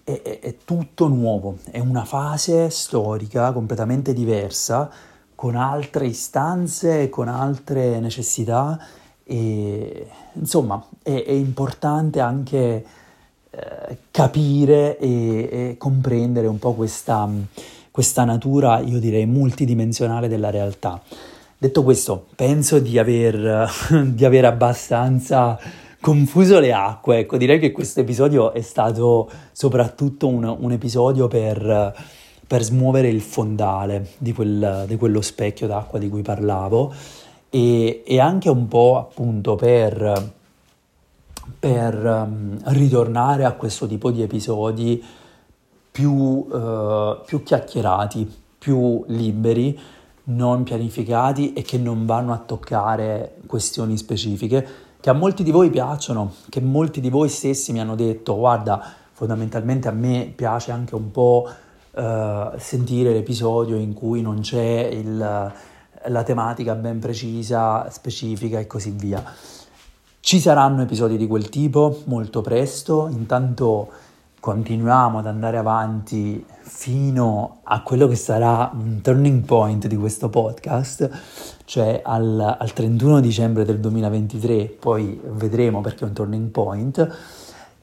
È, 0.03 0.23
è, 0.23 0.38
è 0.40 0.57
tutto 0.64 1.09
nuovo, 1.09 1.59
è 1.70 1.81
una 1.81 2.07
fase 2.07 2.70
storica 2.70 3.53
completamente 3.53 4.14
diversa, 4.14 4.90
con 5.44 5.57
altre 5.57 6.07
istanze, 6.07 7.11
con 7.11 7.28
altre 7.28 8.00
necessità 8.00 8.80
e 9.24 10.07
insomma 10.33 10.83
è, 11.02 11.22
è 11.22 11.33
importante 11.33 12.18
anche 12.18 12.85
eh, 13.50 13.98
capire 14.11 14.96
e, 14.96 15.09
e, 15.11 15.74
comprendere 15.76 16.46
un 16.46 16.59
po' 16.59 16.72
questa, 16.72 17.28
questa 17.90 18.24
natura, 18.24 18.78
io 18.78 18.98
direi, 18.98 19.26
multidimensionale 19.26 20.28
della 20.28 20.48
realtà. 20.48 20.98
Detto 21.59 21.83
questo, 21.83 22.24
penso 22.35 22.78
di 22.78 22.98
aver, 22.98 23.70
di 24.14 24.24
aver 24.24 24.46
abbastanza 24.46 25.59
confuso 26.00 26.59
le 26.59 26.72
acque. 26.72 27.18
Ecco, 27.18 27.37
direi 27.37 27.59
che 27.59 27.70
questo 27.70 28.00
episodio 28.00 28.54
è 28.54 28.62
stato 28.62 29.30
soprattutto 29.52 30.26
un, 30.26 30.44
un 30.59 30.72
episodio 30.72 31.28
per, 31.28 31.92
per, 32.46 32.62
smuovere 32.62 33.09
il 33.09 33.20
fondale 33.20 34.11
di, 34.18 34.33
quel, 34.33 34.85
di 34.87 34.96
quello 34.96 35.20
specchio 35.20 35.66
d'acqua 35.66 35.98
di 35.98 36.09
cui 36.09 36.22
parlavo. 36.22 36.92
E, 37.50 38.02
e 38.04 38.20
anche 38.20 38.48
un 38.48 38.66
po' 38.66 38.98
appunto 38.98 39.54
per, 39.54 40.33
per 41.59 42.04
um, 42.04 42.59
ritornare 42.64 43.44
a 43.44 43.52
questo 43.52 43.87
tipo 43.87 44.11
di 44.11 44.22
episodi 44.22 45.02
più, 45.90 46.12
uh, 46.12 47.18
più 47.24 47.42
chiacchierati, 47.42 48.33
più 48.59 49.04
liberi, 49.09 49.78
non 50.24 50.62
pianificati 50.62 51.52
e 51.52 51.62
che 51.62 51.78
non 51.78 52.07
vanno 52.07 52.33
a 52.33 52.38
toccare 52.38 53.37
questioni 53.46 53.96
specifiche 53.96 54.66
che 55.04 55.11
a 55.11 55.12
molti 55.12 55.42
di 55.42 55.50
voi 55.50 55.68
piacciono, 55.68 56.33
che 56.48 56.62
molti 56.62 57.02
di 57.02 57.11
voi 57.11 57.28
stessi 57.28 57.72
mi 57.72 57.80
hanno 57.80 57.94
detto 57.94 58.37
guarda, 58.37 58.83
fondamentalmente 59.12 59.87
a 59.87 59.90
me 59.90 60.33
piace 60.35 60.72
anche 60.72 60.94
un 60.94 61.11
po' 61.11 61.46
uh, 61.94 62.59
sentire 62.59 63.12
l'episodio 63.12 63.76
in 63.76 63.92
cui 63.94 64.22
non 64.22 64.40
c'è 64.40 64.88
il 64.92 65.52
la 66.09 66.22
tematica 66.22 66.74
ben 66.74 66.98
precisa, 66.98 67.88
specifica 67.90 68.59
e 68.59 68.66
così 68.66 68.90
via. 68.90 69.22
Ci 70.20 70.40
saranno 70.40 70.83
episodi 70.83 71.16
di 71.16 71.26
quel 71.26 71.48
tipo 71.48 72.02
molto 72.04 72.40
presto, 72.40 73.09
intanto 73.11 73.90
continuiamo 74.40 75.18
ad 75.18 75.26
andare 75.26 75.57
avanti 75.57 76.44
fino 76.61 77.61
a 77.62 77.83
quello 77.83 78.07
che 78.09 78.16
sarà 78.16 78.70
un 78.74 79.00
turning 79.02 79.44
point 79.44 79.87
di 79.87 79.96
questo 79.96 80.28
podcast, 80.28 81.11
cioè 81.64 82.00
al, 82.04 82.57
al 82.59 82.72
31 82.72 83.20
dicembre 83.20 83.64
del 83.64 83.80
2023, 83.80 84.76
poi 84.78 85.18
vedremo 85.33 85.80
perché 85.80 86.04
è 86.04 86.09
un 86.09 86.14
turning 86.14 86.48
point. 86.48 87.16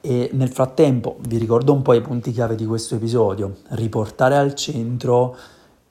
E 0.04 0.30
nel 0.32 0.48
frattempo 0.48 1.18
vi 1.28 1.38
ricordo 1.38 1.72
un 1.72 1.80
po' 1.80 1.92
i 1.92 2.00
punti 2.00 2.32
chiave 2.32 2.56
di 2.56 2.66
questo 2.66 2.96
episodio, 2.96 3.58
riportare 3.68 4.36
al 4.36 4.52
centro 4.56 5.36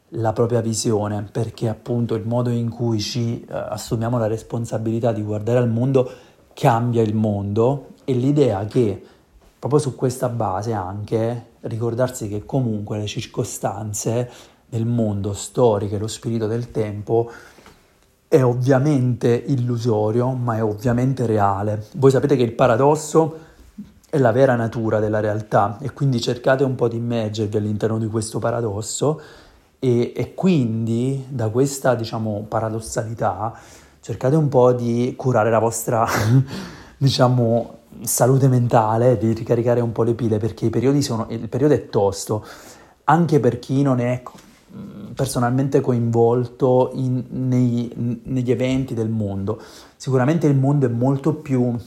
la 0.09 0.33
propria 0.33 0.59
visione, 0.59 1.25
perché 1.31 1.69
appunto 1.69 2.15
il 2.15 2.27
modo 2.27 2.49
in 2.49 2.67
cui 2.67 2.99
ci 2.99 3.41
eh, 3.41 3.45
assumiamo 3.49 4.17
la 4.17 4.27
responsabilità 4.27 5.13
di 5.13 5.23
guardare 5.23 5.59
al 5.59 5.69
mondo 5.69 6.11
cambia 6.53 7.01
il 7.01 7.15
mondo 7.15 7.93
e 8.03 8.11
l'idea 8.11 8.65
che 8.65 9.01
proprio 9.57 9.79
su 9.79 9.95
questa 9.95 10.27
base 10.27 10.73
anche 10.73 11.45
ricordarsi 11.61 12.27
che 12.27 12.45
comunque 12.45 12.97
le 12.97 13.05
circostanze 13.05 14.29
del 14.67 14.85
mondo 14.85 15.31
storiche, 15.31 15.97
lo 15.97 16.07
spirito 16.07 16.47
del 16.47 16.69
tempo 16.71 17.31
è 18.27 18.43
ovviamente 18.43 19.43
illusorio, 19.47 20.31
ma 20.31 20.55
è 20.55 20.63
ovviamente 20.63 21.25
reale. 21.25 21.85
Voi 21.95 22.11
sapete 22.11 22.35
che 22.35 22.43
il 22.43 22.53
paradosso 22.53 23.49
è 24.11 24.17
la 24.17 24.33
vera 24.33 24.55
natura 24.55 24.99
della 24.99 25.21
realtà 25.21 25.77
e 25.79 25.93
quindi 25.93 26.19
cercate 26.19 26.65
un 26.65 26.75
po' 26.75 26.89
di 26.89 26.97
immergervi 26.97 27.55
all'interno 27.55 27.97
di 27.97 28.07
questo 28.07 28.39
paradosso 28.39 29.21
e, 29.79 30.11
e 30.13 30.33
quindi 30.33 31.25
da 31.29 31.47
questa, 31.47 31.95
diciamo, 31.95 32.45
paradossalità 32.45 33.57
cercate 34.01 34.35
un 34.35 34.49
po' 34.49 34.73
di 34.73 35.13
curare 35.15 35.49
la 35.49 35.59
vostra, 35.59 36.05
diciamo, 36.97 37.77
salute 38.01 38.49
mentale, 38.49 39.17
di 39.17 39.31
ricaricare 39.31 39.79
un 39.79 39.93
po' 39.93 40.03
le 40.03 40.13
pile 40.13 40.39
perché 40.39 40.65
i 40.65 40.69
periodi 40.69 41.01
sono, 41.01 41.27
il 41.29 41.47
periodo 41.47 41.73
è 41.73 41.87
tosto, 41.87 42.45
anche 43.05 43.39
per 43.39 43.59
chi 43.59 43.81
non 43.81 44.01
è 44.01 44.21
personalmente 45.15 45.79
coinvolto 45.79 46.91
in, 46.95 47.23
nei, 47.29 48.21
negli 48.23 48.51
eventi 48.51 48.93
del 48.93 49.09
mondo. 49.09 49.61
Sicuramente 49.95 50.47
il 50.47 50.57
mondo 50.57 50.85
è 50.85 50.89
molto 50.89 51.33
più 51.35 51.77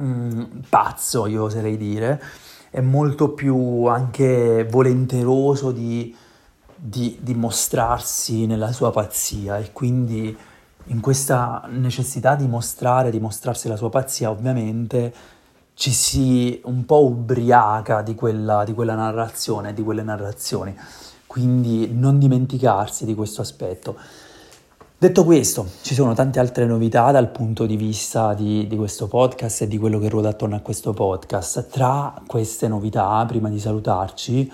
mm, 0.00 0.42
pazzo, 0.68 1.26
io 1.26 1.44
oserei 1.44 1.76
dire, 1.76 2.22
è 2.70 2.80
molto 2.80 3.30
più 3.30 3.84
anche 3.86 4.66
volenteroso 4.68 5.70
di 5.72 6.14
di, 6.80 7.18
di 7.20 7.34
mostrarsi 7.34 8.46
nella 8.46 8.72
sua 8.72 8.92
pazzia 8.92 9.58
e 9.58 9.72
quindi 9.72 10.36
in 10.90 11.00
questa 11.00 11.64
necessità 11.70 12.36
di 12.36 12.46
mostrare, 12.46 13.10
di 13.10 13.18
mostrarsi 13.18 13.68
la 13.68 13.76
sua 13.76 13.90
pazzia, 13.90 14.30
ovviamente 14.30 15.12
ci 15.74 15.90
si 15.90 16.60
un 16.64 16.84
po' 16.84 17.04
ubriaca 17.04 18.02
di 18.02 18.14
quella, 18.14 18.64
di 18.64 18.72
quella 18.72 18.94
narrazione, 18.94 19.74
di 19.74 19.82
quelle 19.82 20.02
narrazioni. 20.02 20.74
Quindi 21.26 21.92
non 21.92 22.18
dimenticarsi 22.18 23.04
di 23.04 23.14
questo 23.14 23.42
aspetto. 23.42 23.96
Detto 25.00 25.22
questo, 25.22 25.64
ci 25.82 25.94
sono 25.94 26.12
tante 26.12 26.40
altre 26.40 26.66
novità 26.66 27.12
dal 27.12 27.30
punto 27.30 27.66
di 27.66 27.76
vista 27.76 28.34
di, 28.34 28.66
di, 28.66 28.76
questo 28.76 29.06
podcast 29.06 29.62
e 29.62 29.68
di 29.68 29.78
quello 29.78 30.00
che 30.00 30.08
ruota 30.08 30.30
attorno 30.30 30.56
a 30.56 30.60
questo 30.60 30.92
podcast. 30.92 31.68
Tra 31.68 32.20
queste 32.26 32.66
novità, 32.66 33.24
prima 33.24 33.48
di 33.48 33.60
salutarci, 33.60 34.50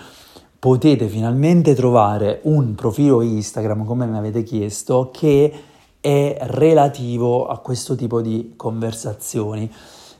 potete 0.58 1.08
finalmente 1.08 1.74
trovare 1.74 2.40
un 2.42 2.74
profilo 2.74 3.22
Instagram, 3.22 3.86
come 3.86 4.04
mi 4.04 4.18
avete 4.18 4.42
chiesto, 4.42 5.08
che 5.10 5.50
è 5.98 6.36
relativo 6.38 7.46
a 7.46 7.56
questo 7.60 7.94
tipo 7.94 8.20
di 8.20 8.52
conversazioni. 8.54 9.72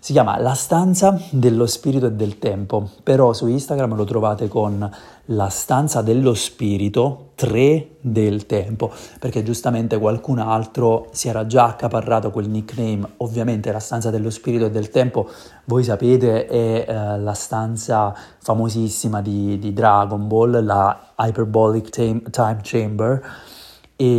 Si 0.04 0.12
chiama 0.12 0.38
La 0.38 0.52
stanza 0.52 1.18
dello 1.30 1.64
spirito 1.64 2.04
e 2.04 2.12
del 2.12 2.38
tempo, 2.38 2.90
però 3.02 3.32
su 3.32 3.46
Instagram 3.46 3.94
lo 3.94 4.04
trovate 4.04 4.48
con 4.48 4.86
La 5.28 5.48
stanza 5.48 6.02
dello 6.02 6.34
spirito 6.34 7.30
3 7.36 7.96
del 8.00 8.44
tempo, 8.44 8.92
perché 9.18 9.42
giustamente 9.42 9.98
qualcun 9.98 10.40
altro 10.40 11.09
si 11.12 11.28
era 11.28 11.46
già 11.46 11.68
accaparrato 11.68 12.30
quel 12.30 12.50
nickname, 12.50 13.12
ovviamente 13.16 13.72
la 13.72 13.78
stanza 13.78 14.11
dello 14.11 14.28
spirito 14.28 14.66
e 14.66 14.70
del 14.70 14.90
tempo, 14.90 15.26
voi 15.64 15.82
sapete, 15.82 16.48
è 16.48 16.84
eh, 16.86 17.18
la 17.18 17.32
stanza 17.32 18.14
famosissima 18.42 19.22
di, 19.22 19.59
di 19.59 19.72
Dragon 19.72 20.28
Ball, 20.28 20.62
la 20.62 21.12
Hyperbolic 21.16 21.88
Time, 21.88 22.20
time 22.30 22.59
Chamber 22.61 23.22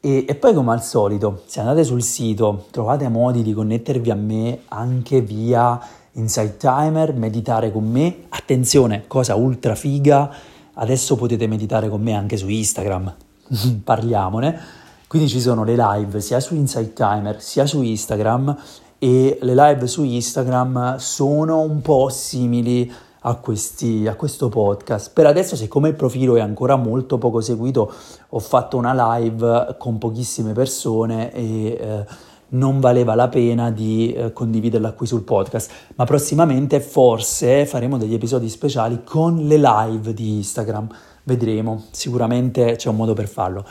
E, 0.00 0.26
e, 0.28 0.34
poi 0.34 0.52
come 0.52 0.72
al 0.72 0.82
solito, 0.82 1.42
se 1.46 1.60
andate 1.60 1.84
sul 1.84 2.02
sito 2.02 2.66
trovate 2.70 3.08
modi 3.08 3.42
di 3.42 3.54
connettervi 3.54 4.10
a 4.10 4.14
me 4.14 4.60
anche 4.68 5.22
via 5.22 5.80
Insight 6.12 6.58
Timer, 6.58 7.14
meditare 7.14 7.72
con 7.72 7.90
me. 7.90 8.24
Attenzione, 8.28 9.04
cosa 9.06 9.34
ultra 9.34 9.74
figa, 9.74 10.30
adesso 10.74 11.16
potete 11.16 11.46
meditare 11.46 11.88
con 11.88 12.02
me 12.02 12.14
anche 12.14 12.36
su 12.36 12.48
Instagram, 12.48 13.14
parliamone. 13.82 14.82
Quindi 15.06 15.28
ci 15.28 15.40
sono 15.40 15.64
le 15.64 15.76
live 15.76 16.20
sia 16.20 16.40
su 16.40 16.54
Insight 16.54 16.92
Timer 16.92 17.40
sia 17.40 17.66
su 17.66 17.80
Instagram 17.80 18.56
e 19.04 19.36
le 19.42 19.54
live 19.54 19.86
su 19.86 20.02
Instagram 20.02 20.96
sono 20.96 21.60
un 21.60 21.82
po' 21.82 22.08
simili 22.08 22.90
a, 23.20 23.34
questi, 23.34 24.06
a 24.06 24.14
questo 24.14 24.48
podcast. 24.48 25.12
Per 25.12 25.26
adesso, 25.26 25.56
siccome 25.56 25.90
il 25.90 25.94
profilo 25.94 26.36
è 26.36 26.40
ancora 26.40 26.76
molto 26.76 27.18
poco 27.18 27.42
seguito, 27.42 27.92
ho 28.26 28.38
fatto 28.38 28.78
una 28.78 29.18
live 29.18 29.76
con 29.78 29.98
pochissime 29.98 30.54
persone 30.54 31.34
e 31.34 31.66
eh, 31.78 32.04
non 32.48 32.80
valeva 32.80 33.14
la 33.14 33.28
pena 33.28 33.70
di 33.70 34.10
eh, 34.14 34.32
condividerla 34.32 34.92
qui 34.92 35.06
sul 35.06 35.20
podcast. 35.20 35.70
Ma 35.96 36.06
prossimamente 36.06 36.80
forse 36.80 37.66
faremo 37.66 37.98
degli 37.98 38.14
episodi 38.14 38.48
speciali 38.48 39.02
con 39.04 39.46
le 39.46 39.58
live 39.58 40.14
di 40.14 40.36
Instagram. 40.36 40.88
Vedremo, 41.24 41.84
sicuramente 41.90 42.76
c'è 42.76 42.88
un 42.88 42.96
modo 42.96 43.12
per 43.12 43.28
farlo. 43.28 43.66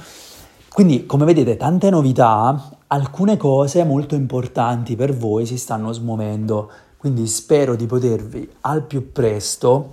Quindi, 0.73 1.05
come 1.05 1.25
vedete, 1.25 1.55
tante 1.55 1.89
novità, 1.89 2.71
alcune 2.87 3.37
cose 3.37 3.83
molto 3.83 4.15
importanti 4.15 4.95
per 4.95 5.15
voi 5.15 5.45
si 5.45 5.57
stanno 5.57 5.91
smuovendo 5.91 6.69
quindi 7.03 7.27
spero 7.27 7.75
di 7.75 7.85
potervi 7.85 8.49
al 8.61 8.83
più 8.83 9.11
presto 9.11 9.89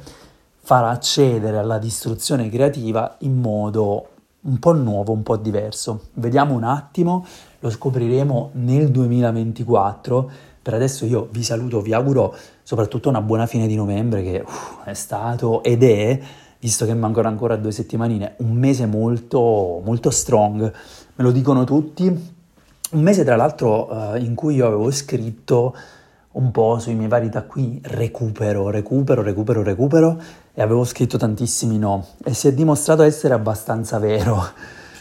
far 0.60 0.84
accedere 0.84 1.58
alla 1.58 1.78
distruzione 1.78 2.48
creativa 2.48 3.16
in 3.22 3.40
modo 3.40 4.08
un 4.42 4.60
po' 4.60 4.72
nuovo, 4.72 5.10
un 5.10 5.24
po' 5.24 5.36
diverso. 5.36 6.02
Vediamo 6.14 6.54
un 6.54 6.62
attimo, 6.62 7.26
lo 7.58 7.68
scopriremo 7.68 8.50
nel 8.52 8.92
2024. 8.92 10.30
Per 10.62 10.72
adesso 10.72 11.04
io 11.04 11.26
vi 11.32 11.42
saluto, 11.42 11.80
vi 11.80 11.92
auguro 11.92 12.32
soprattutto 12.62 13.08
una 13.08 13.22
buona 13.22 13.46
fine 13.46 13.66
di 13.66 13.74
novembre 13.74 14.22
che 14.22 14.44
uff, 14.46 14.84
è 14.84 14.94
stato 14.94 15.64
ed 15.64 15.82
è, 15.82 16.20
visto 16.60 16.84
che 16.84 16.94
mancano 16.94 17.28
ancora 17.28 17.56
due 17.56 17.72
settimanine, 17.72 18.34
un 18.38 18.52
mese 18.52 18.86
molto, 18.86 19.80
molto 19.84 20.10
strong. 20.10 20.60
Me 20.60 21.24
lo 21.24 21.32
dicono 21.32 21.64
tutti. 21.64 22.06
Un 22.92 23.00
mese 23.02 23.24
tra 23.24 23.36
l'altro 23.36 24.14
eh, 24.14 24.20
in 24.20 24.34
cui 24.34 24.56
io 24.56 24.66
avevo 24.66 24.90
scritto 24.90 25.74
un 26.32 26.50
po' 26.50 26.78
sui 26.78 26.94
miei 26.94 27.08
vari 27.08 27.30
taccuini 27.30 27.80
recupero, 27.84 28.70
recupero, 28.70 29.22
recupero, 29.22 29.62
recupero 29.62 30.20
e 30.54 30.62
avevo 30.62 30.84
scritto 30.84 31.16
tantissimi 31.16 31.78
no 31.78 32.06
e 32.22 32.34
si 32.34 32.46
è 32.46 32.52
dimostrato 32.52 33.02
essere 33.02 33.34
abbastanza 33.34 33.98
vero. 33.98 34.44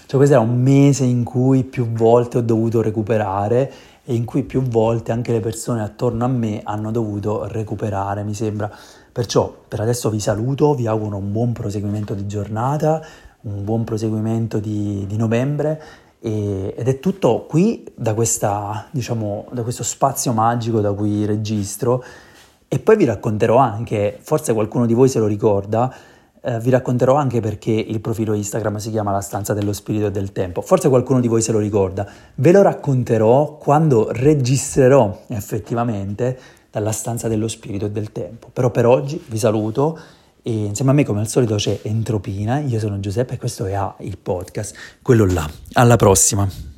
Cioè 0.06 0.18
questo 0.18 0.36
era 0.36 0.44
un 0.44 0.60
mese 0.60 1.04
in 1.04 1.24
cui 1.24 1.64
più 1.64 1.92
volte 1.92 2.40
ho 2.40 2.42
dovuto 2.42 2.82
recuperare 2.82 3.72
e 4.04 4.16
in 4.16 4.26
cui 4.26 4.42
più 4.42 4.64
volte 4.64 5.12
anche 5.12 5.32
le 5.32 5.40
persone 5.40 5.84
attorno 5.84 6.26
a 6.26 6.28
me 6.28 6.62
hanno 6.64 6.90
dovuto 6.90 7.46
recuperare, 7.48 8.24
mi 8.24 8.34
sembra. 8.34 8.72
Perciò 9.12 9.54
per 9.68 9.80
adesso 9.80 10.10
vi 10.10 10.20
saluto, 10.20 10.74
vi 10.74 10.88
auguro 10.88 11.18
un 11.18 11.32
buon 11.32 11.54
proseguimento 11.54 12.14
di 12.14 12.28
giornata, 12.28 13.02
un 13.42 13.64
buon 13.64 13.84
proseguimento 13.84 14.60
di, 14.60 15.06
di 15.08 15.18
novembre 15.18 15.82
e, 16.20 16.74
ed 16.78 16.88
è 16.88 17.00
tutto 17.00 17.46
qui 17.48 17.90
da, 17.96 18.14
questa, 18.14 18.88
diciamo, 18.92 19.48
da 19.52 19.64
questo 19.64 19.84
spazio 19.84 20.34
magico 20.34 20.82
da 20.82 20.92
cui 20.94 21.26
registro 21.26 22.04
e 22.68 22.80
poi 22.80 22.98
vi 22.98 23.06
racconterò 23.06 23.58
anche, 23.58 24.20
forse 24.22 24.54
qualcuno 24.54 24.86
di 24.86 24.94
voi 24.94 25.10
se 25.10 25.18
lo 25.18 25.26
ricorda, 25.26 25.92
eh, 26.42 26.60
vi 26.60 26.70
racconterò 26.70 27.16
anche 27.16 27.40
perché 27.40 27.72
il 27.72 28.00
profilo 28.00 28.34
Instagram 28.34 28.78
si 28.78 28.92
chiama 28.92 29.12
La 29.12 29.22
stanza 29.22 29.54
dello 29.54 29.74
spirito 29.74 30.08
e 30.08 30.12
del 30.12 30.32
tempo. 30.32 30.62
Forse 30.62 30.88
qualcuno 30.88 31.20
di 31.20 31.28
voi 31.28 31.42
se 31.42 31.52
lo 31.52 31.60
ricorda. 31.60 32.08
Ve 32.36 32.52
lo 32.52 32.62
racconterò 32.62 33.58
quando 33.58 34.10
registrerò 34.12 35.24
effettivamente 35.28 36.38
dalla 36.72 36.92
stanza 36.92 37.28
dello 37.28 37.48
spirito 37.48 37.86
e 37.86 37.92
del 37.92 38.12
tempo. 38.12 38.50
Però 38.52 38.72
per 38.72 38.86
oggi 38.86 39.22
vi 39.28 39.38
saluto 39.38 39.98
e 40.42 40.52
insieme 40.52 40.92
a 40.92 40.94
me, 40.94 41.04
come 41.04 41.20
al 41.20 41.28
solito, 41.28 41.56
c'è 41.56 41.80
Entropina. 41.84 42.60
Io 42.60 42.80
sono 42.80 43.00
Giuseppe 43.00 43.36
e 43.36 43.38
questo 43.38 43.66
è 43.66 43.74
A, 43.74 43.94
il 44.00 44.18
podcast, 44.18 44.76
quello 45.02 45.26
là. 45.26 45.50
Alla 45.74 45.96
prossima! 45.96 46.69